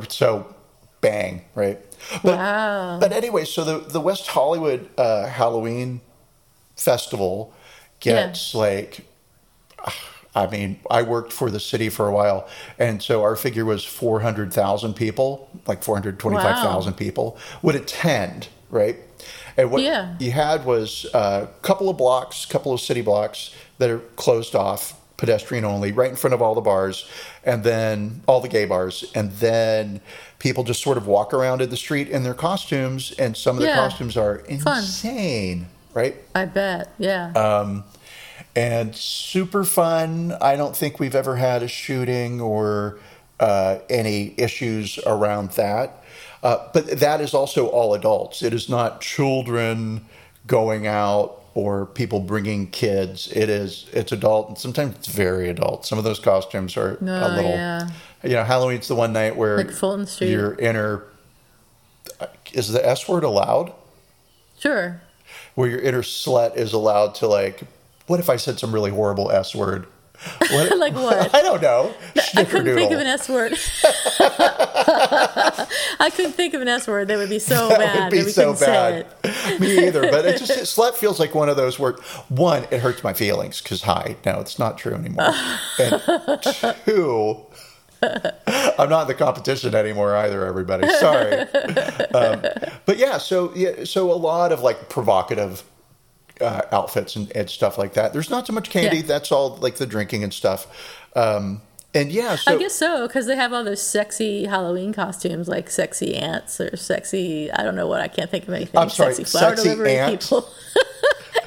[0.07, 0.53] so,
[1.01, 1.79] bang, right?
[2.23, 2.99] But, wow.
[2.99, 6.01] But anyway, so the the West Hollywood uh, Halloween
[6.81, 7.53] festival
[7.99, 9.05] gets like,
[10.33, 12.47] I mean, I worked for the city for a while,
[12.79, 16.93] and so our figure was four hundred thousand people, like four hundred twenty five thousand
[16.93, 18.95] people would attend, right?
[19.57, 20.15] And what Yeah.
[20.19, 24.93] you had was a couple of blocks, couple of city blocks that are closed off,
[25.17, 27.05] pedestrian only, right in front of all the bars,
[27.43, 29.99] and then all the gay bars, and then
[30.39, 33.61] people just sort of walk around in the street in their costumes, and some of
[33.61, 33.75] the Yeah.
[33.75, 34.81] costumes are Fun.
[35.93, 36.15] Right?
[36.35, 36.93] I bet.
[36.97, 37.31] Yeah.
[37.35, 37.81] Uh,
[38.55, 40.35] And super fun.
[40.41, 42.99] I don't think we've ever had a shooting or
[43.39, 46.03] uh, any issues around that.
[46.43, 48.41] Uh, but that is also all adults.
[48.43, 50.05] It is not children
[50.47, 53.31] going out or people bringing kids.
[53.31, 55.85] It is it's adult and sometimes it's very adult.
[55.85, 57.51] Some of those costumes are a Oh, little.
[57.51, 57.89] yeah.
[58.23, 60.31] You know, Halloween's the one night where Like Fulton Street.
[60.31, 61.03] your inner
[62.53, 63.71] is the S word allowed?
[64.59, 65.01] sure.
[65.55, 67.63] Where your inner slut is allowed to like.
[68.07, 69.85] What if I said some really horrible S word?
[70.51, 71.33] What, Like what?
[71.35, 71.93] I don't know.
[72.35, 73.53] I couldn't think of an S word.
[75.99, 77.79] I couldn't think of an S word that would be so bad.
[77.79, 79.07] That bad would be so bad.
[79.59, 80.01] Me either.
[80.11, 81.93] But it just it, slut feels like one of those where
[82.29, 85.31] one, it hurts my feelings because hi, no, it's not true anymore.
[85.79, 86.01] and
[86.85, 87.37] two,
[88.03, 90.45] I'm not in the competition anymore either.
[90.45, 91.45] Everybody, sorry.
[92.13, 92.41] Um,
[92.85, 95.63] but yeah, so yeah, so a lot of like provocative.
[96.39, 98.13] Uh, outfits and, and stuff like that.
[98.13, 98.97] There's not so much candy.
[98.97, 99.03] Yeah.
[99.03, 100.65] That's all like the drinking and stuff.
[101.15, 101.61] Um,
[101.93, 105.69] and yeah, so I guess so, because they have all those sexy Halloween costumes, like
[105.69, 108.79] sexy ants or sexy, I don't know what, I can't think of anything.
[108.79, 110.21] I'm sorry, sexy flower sexy delivery ant?
[110.21, 110.49] people.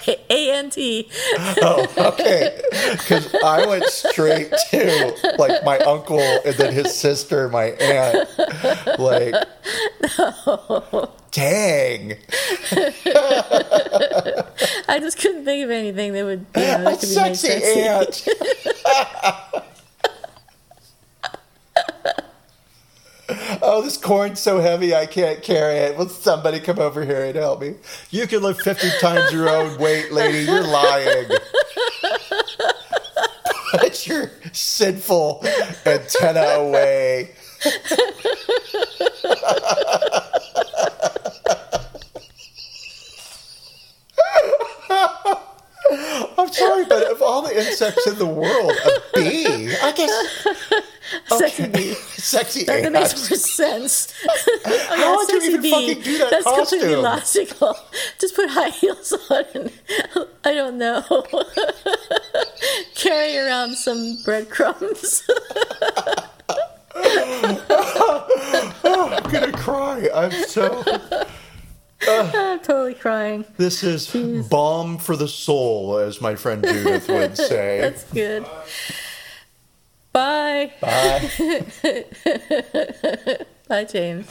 [0.08, 1.08] A N T.
[1.62, 2.60] Oh, okay.
[2.92, 8.28] Because I went straight to like my uncle and then his sister, my aunt.
[8.98, 9.34] Like,
[10.18, 11.10] no.
[11.30, 12.12] dang,
[14.88, 17.48] I just couldn't think of anything that would, you know, that could be made sexy
[17.48, 17.82] sexy.
[17.82, 19.64] aunt.
[23.62, 25.96] oh, this corn's so heavy I can't carry it.
[25.96, 27.74] Will somebody come over here and help me?
[28.10, 30.40] You can lift 50 times your own weight, lady.
[30.40, 31.28] You're lying.
[33.72, 35.44] Put your sinful
[35.84, 37.30] antenna away.
[46.38, 50.46] I'm sorry, but of all the insects in the world, a bee, I guess.
[51.38, 51.94] Sexy bee.
[51.94, 54.12] Sexy That, that makes more sense.
[54.28, 55.70] oh, yeah, How would you even bee.
[55.70, 57.02] fucking do that That's completely costume?
[57.02, 57.76] logical.
[58.18, 59.70] Just put high heels on and
[60.44, 61.02] I don't know.
[62.94, 65.22] Carry around some breadcrumbs.
[66.96, 67.58] I'm
[69.30, 70.08] gonna cry.
[70.14, 70.82] I'm so.
[72.08, 73.44] I'm totally crying.
[73.56, 74.10] This is
[74.48, 77.80] balm for the soul, as my friend Judith would say.
[77.80, 78.44] That's good.
[80.12, 80.72] Bye.
[80.80, 81.30] Bye.
[83.68, 84.28] Bye, James.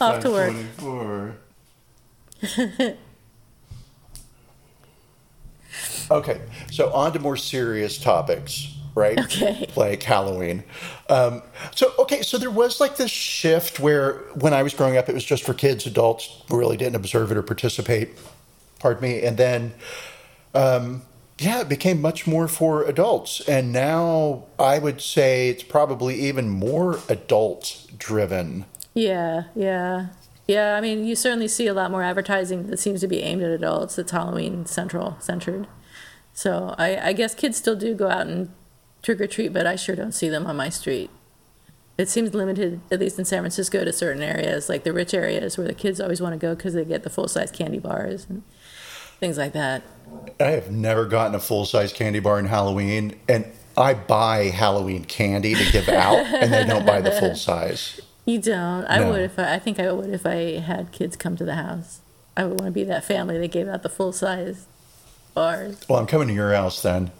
[0.00, 0.54] Off to work.
[0.78, 1.36] 24.
[6.10, 6.40] okay,
[6.70, 9.18] so on to more serious topics, right?
[9.18, 9.68] Okay.
[9.76, 10.64] Like Halloween.
[11.08, 11.42] Um,
[11.74, 15.14] so, okay, so there was like this shift where when I was growing up, it
[15.14, 18.10] was just for kids, adults really didn't observe it or participate.
[18.78, 19.22] Pardon me.
[19.22, 19.72] And then
[20.54, 21.02] um,
[21.38, 23.40] yeah, it became much more for adults.
[23.48, 28.64] And now I would say it's probably even more adult driven.
[28.94, 30.08] Yeah, yeah.
[30.46, 33.42] Yeah, I mean, you certainly see a lot more advertising that seems to be aimed
[33.42, 35.68] at adults It's Halloween central centered.
[36.32, 38.50] So I, I guess kids still do go out and
[39.08, 41.08] trick or treat, but I sure don't see them on my street.
[41.96, 45.56] It seems limited, at least in San Francisco, to certain areas, like the rich areas
[45.56, 48.26] where the kids always want to go because they get the full size candy bars
[48.28, 48.42] and
[49.18, 49.82] things like that.
[50.38, 53.46] I have never gotten a full size candy bar in Halloween, and
[53.78, 57.98] I buy Halloween candy to give out, and they don't buy the full size.
[58.26, 58.84] You don't.
[58.84, 59.12] I No.
[59.12, 62.00] would if I, I think I would if I had kids come to the house.
[62.36, 64.66] I would want to be that family that gave out the full size
[65.34, 65.80] bars.
[65.88, 67.10] Well, I'm coming to your house then.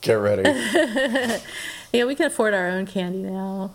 [0.00, 0.44] Get ready.
[1.92, 3.70] Yeah, we can afford our own candy now.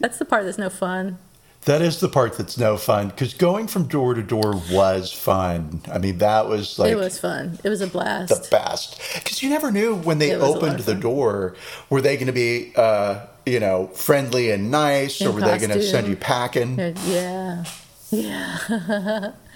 [0.00, 1.18] That's the part that's no fun.
[1.66, 5.82] That is the part that's no fun because going from door to door was fun.
[5.92, 7.58] I mean, that was like it was fun.
[7.62, 8.42] It was a blast.
[8.44, 11.54] the best because you never knew when they It was a lot opened the door
[11.90, 15.58] were they going to be uh, you know friendly and nice or In were they
[15.58, 17.64] going to send you packing Yeah.
[18.10, 19.32] Yeah.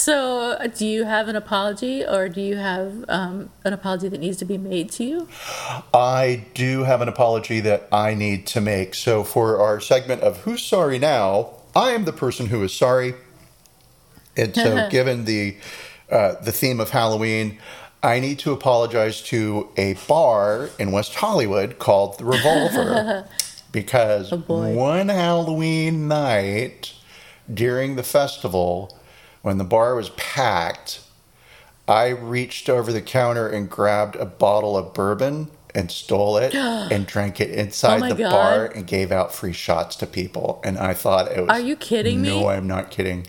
[0.00, 4.38] so, do you have an apology or do you have um, an apology that needs
[4.38, 5.28] to be made to you?
[5.92, 8.94] i do have an apology that i need to make.
[8.94, 13.14] So for our segment of who's sorry now i am the person who is sorry.
[14.36, 15.56] And so given the
[16.10, 17.58] uh, the theme of halloween
[18.02, 23.28] i need to apologize to a bar in west hollywood called the revolver
[23.72, 26.94] because Oh, one halloween night
[27.52, 28.96] during the festival
[29.42, 31.00] when the bar was packed
[31.88, 37.06] i reached over the counter and grabbed a bottle of bourbon and stole it and
[37.06, 38.30] drank it inside Oh the God.
[38.30, 41.76] bar and gave out free shots to people and i thought it was Are you
[41.76, 42.28] kidding me?
[42.40, 43.26] no i'm not kidding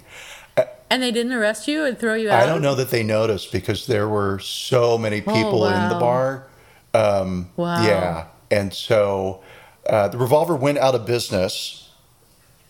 [0.89, 2.43] And they didn't arrest you and throw you out?
[2.43, 6.47] I don't know that they noticed because there were so many people in the bar.
[6.93, 7.81] Um, Wow.
[7.85, 8.25] Yeah.
[8.51, 9.41] And so
[9.89, 11.80] uh, the revolver went out of business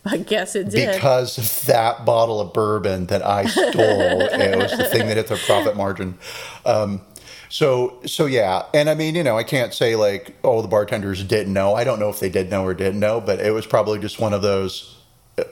[0.06, 0.94] I guess it did.
[0.96, 4.22] because of that bottle of bourbon that I stole.
[4.22, 6.18] it was the thing that hit their profit margin.
[6.66, 7.02] Um,
[7.50, 11.24] so, so yeah, and I mean, you know, I can't say like, oh, the bartenders
[11.24, 11.76] didn't know.
[11.76, 14.20] I don't know if they did know or didn't know, but it was probably just
[14.20, 14.98] one of those.
[15.38, 15.44] uh,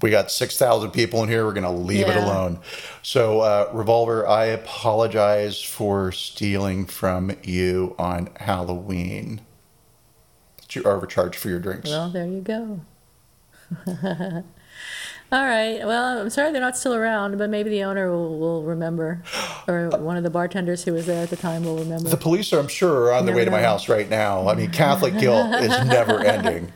[0.00, 1.44] We got six thousand people in here.
[1.44, 2.60] We're going to leave it alone.
[3.02, 9.40] So, uh, revolver, I apologize for stealing from you on Halloween.
[10.70, 11.90] You overcharged for your drinks.
[11.90, 12.80] Well, there you go.
[15.32, 15.78] All right.
[15.84, 19.22] Well, I'm sorry they're not still around, but maybe the owner will, will remember,
[19.68, 22.08] or one of the bartenders who was there at the time will remember.
[22.08, 24.48] The police, I'm sure, are on their way to my house right now.
[24.48, 26.72] I mean, Catholic guilt is never ending.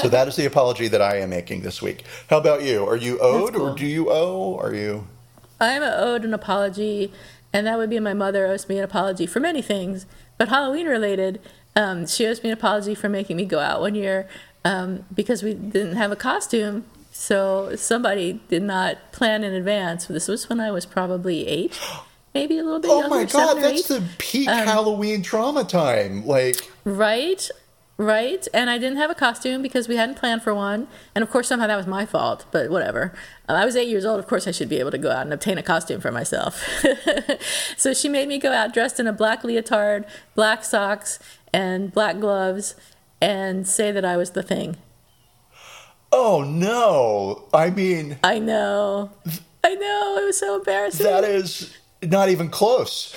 [0.00, 2.04] So that is the apology that I am making this week.
[2.28, 2.86] How about you?
[2.86, 4.58] Are you owed or do you owe?
[4.58, 5.06] Are you?
[5.60, 7.12] I'm owed an apology,
[7.52, 10.06] and that would be my mother owes me an apology for many things,
[10.38, 11.40] but Halloween related.
[11.74, 14.28] Um, she owes me an apology for making me go out one year
[14.64, 16.84] um, because we didn't have a costume.
[17.10, 20.06] So somebody did not plan in advance.
[20.06, 21.78] This was when I was probably eight,
[22.34, 23.90] maybe a little bit Oh younger, my God, that's.
[23.90, 26.26] Um, the peak Halloween trauma time.
[26.26, 27.50] Like, Right,
[27.98, 28.48] right.
[28.54, 30.88] And I didn't have a costume because we hadn't planned for one.
[31.14, 33.12] And of course, somehow that was my fault, but whatever.
[33.46, 34.18] Uh, I was eight years old.
[34.18, 36.64] Of course, I should be able to go out and obtain a costume for myself.
[37.76, 41.18] so she made me go out dressed in a black leotard, black socks,
[41.52, 42.74] and black gloves
[43.22, 44.76] and say that I was the thing.
[46.10, 47.44] oh no.
[47.54, 49.10] I mean, I know.
[49.64, 50.18] I know.
[50.20, 51.06] It was so embarrassing.
[51.06, 53.16] that is not even close.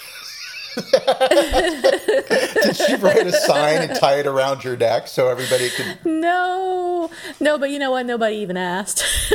[0.75, 6.05] Did she write a sign and tie it around your neck so everybody could?
[6.05, 8.05] No, no, but you know what?
[8.05, 9.03] Nobody even asked.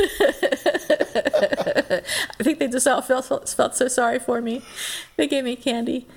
[2.39, 4.61] I think they just all felt felt so sorry for me.
[5.17, 6.07] They gave me candy.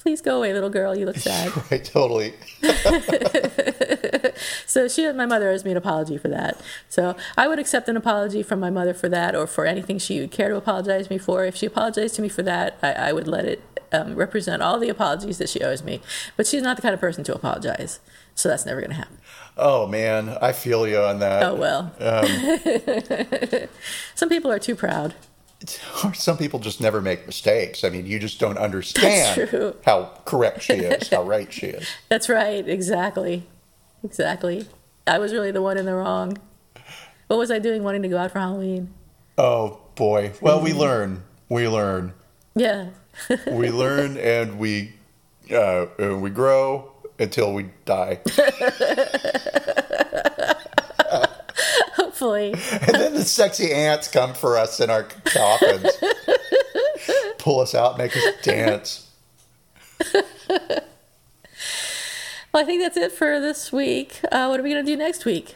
[0.00, 0.96] Please go away, little girl.
[0.96, 1.52] You look sad.
[1.70, 2.34] Right, totally.
[4.70, 6.60] So she, my mother, owes me an apology for that.
[6.88, 10.20] So I would accept an apology from my mother for that, or for anything she
[10.20, 11.44] would care to apologize me for.
[11.44, 14.78] If she apologized to me for that, I, I would let it um, represent all
[14.78, 16.00] the apologies that she owes me.
[16.36, 17.98] But she's not the kind of person to apologize,
[18.36, 19.18] so that's never going to happen.
[19.56, 21.42] Oh man, I feel you on that.
[21.42, 21.92] Oh well.
[24.14, 25.14] Some people are too proud.
[26.04, 27.84] Or some people just never make mistakes.
[27.84, 31.88] I mean, you just don't understand how correct she is, how right she is.
[32.08, 32.66] That's right.
[32.68, 33.46] Exactly.
[34.02, 34.66] Exactly.
[35.06, 36.38] I was really the one in the wrong.
[37.26, 38.92] What was I doing wanting to go out for Halloween?
[39.38, 40.32] Oh boy.
[40.40, 41.22] Well, we learn.
[41.48, 42.14] We learn.
[42.54, 42.90] Yeah.
[43.50, 44.94] We learn, and we
[45.52, 48.20] uh, and we grow until we die.
[52.20, 52.54] Hopefully.
[52.72, 55.90] And then the sexy ants come for us in our coffins,
[57.38, 59.08] pull us out, make us dance.
[62.52, 64.20] Well, I think that's it for this week.
[64.32, 65.54] Uh, what are we going to do next week?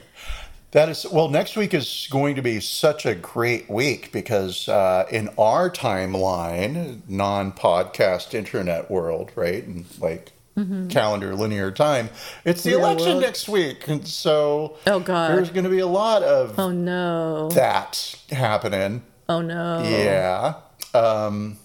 [0.71, 1.29] That is well.
[1.29, 7.01] Next week is going to be such a great week because uh, in our timeline,
[7.09, 10.33] non-podcast internet world, right, and like
[10.89, 12.11] calendar linear time,
[12.45, 13.23] it's the Real election world.
[13.23, 15.33] next week, and so Oh, God.
[15.37, 17.49] there's going to be a lot of Oh, no.
[17.51, 19.03] that happening.
[19.29, 19.83] Oh, no.
[19.83, 20.55] Yeah.
[20.95, 21.59] Um,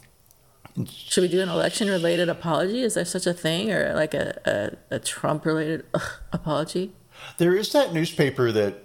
[0.88, 2.82] Should we do an election related apology?
[2.82, 3.72] Is there such a thing?
[3.72, 5.86] Or like a, a, a Trump related
[6.34, 6.94] apology?
[7.38, 8.76] there is that newspaper that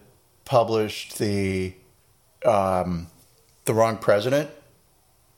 [0.44, 1.72] published the
[2.44, 3.07] um,
[3.64, 4.50] the wrong president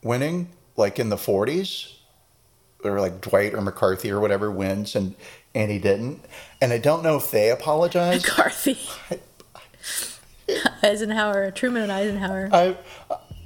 [0.03, 1.93] winning, like in the 40s.
[2.87, 5.15] Or like Dwight or McCarthy or whatever wins, and
[5.55, 6.25] and he didn't.
[6.61, 8.27] And I don't know if they apologized.
[8.27, 8.79] McCarthy.
[10.83, 12.49] Eisenhower, Truman and Eisenhower.
[12.53, 12.77] I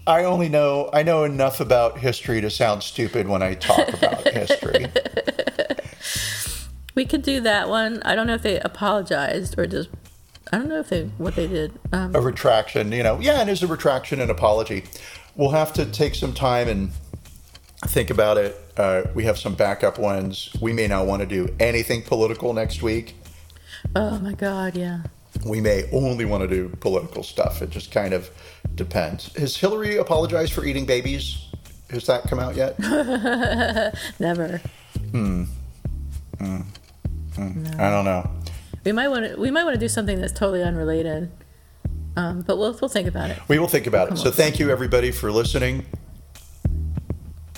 [0.07, 4.27] I only know I know enough about history to sound stupid when I talk about
[4.33, 4.87] history.
[6.95, 8.03] We could do that one.
[8.03, 9.89] I don't know if they apologized or just.
[10.53, 11.73] I don't know if they what they did.
[11.93, 14.85] Um, A retraction, you know, yeah, and there's a retraction and apology.
[15.37, 16.91] We'll have to take some time and
[17.87, 18.57] think about it.
[18.77, 20.51] Uh, we have some backup ones.
[20.61, 23.15] We may not want to do anything political next week.
[23.97, 25.03] oh my God, yeah.
[25.47, 27.63] We may only want to do political stuff.
[27.63, 28.31] It just kind of
[28.75, 29.35] depends.
[29.37, 31.47] Has Hillary apologized for eating babies?
[31.91, 32.79] Has that come out yet?
[34.19, 34.61] Never.
[35.11, 35.45] Hmm.
[36.39, 36.61] Hmm.
[37.37, 37.71] No.
[37.79, 38.31] I don't know.
[38.85, 39.37] We might want to.
[39.41, 41.31] We might want to do something that's totally unrelated.
[42.17, 43.39] Um, but we'll we'll think about it.
[43.49, 44.19] We will think about it.
[44.19, 45.87] So thank you everybody for listening.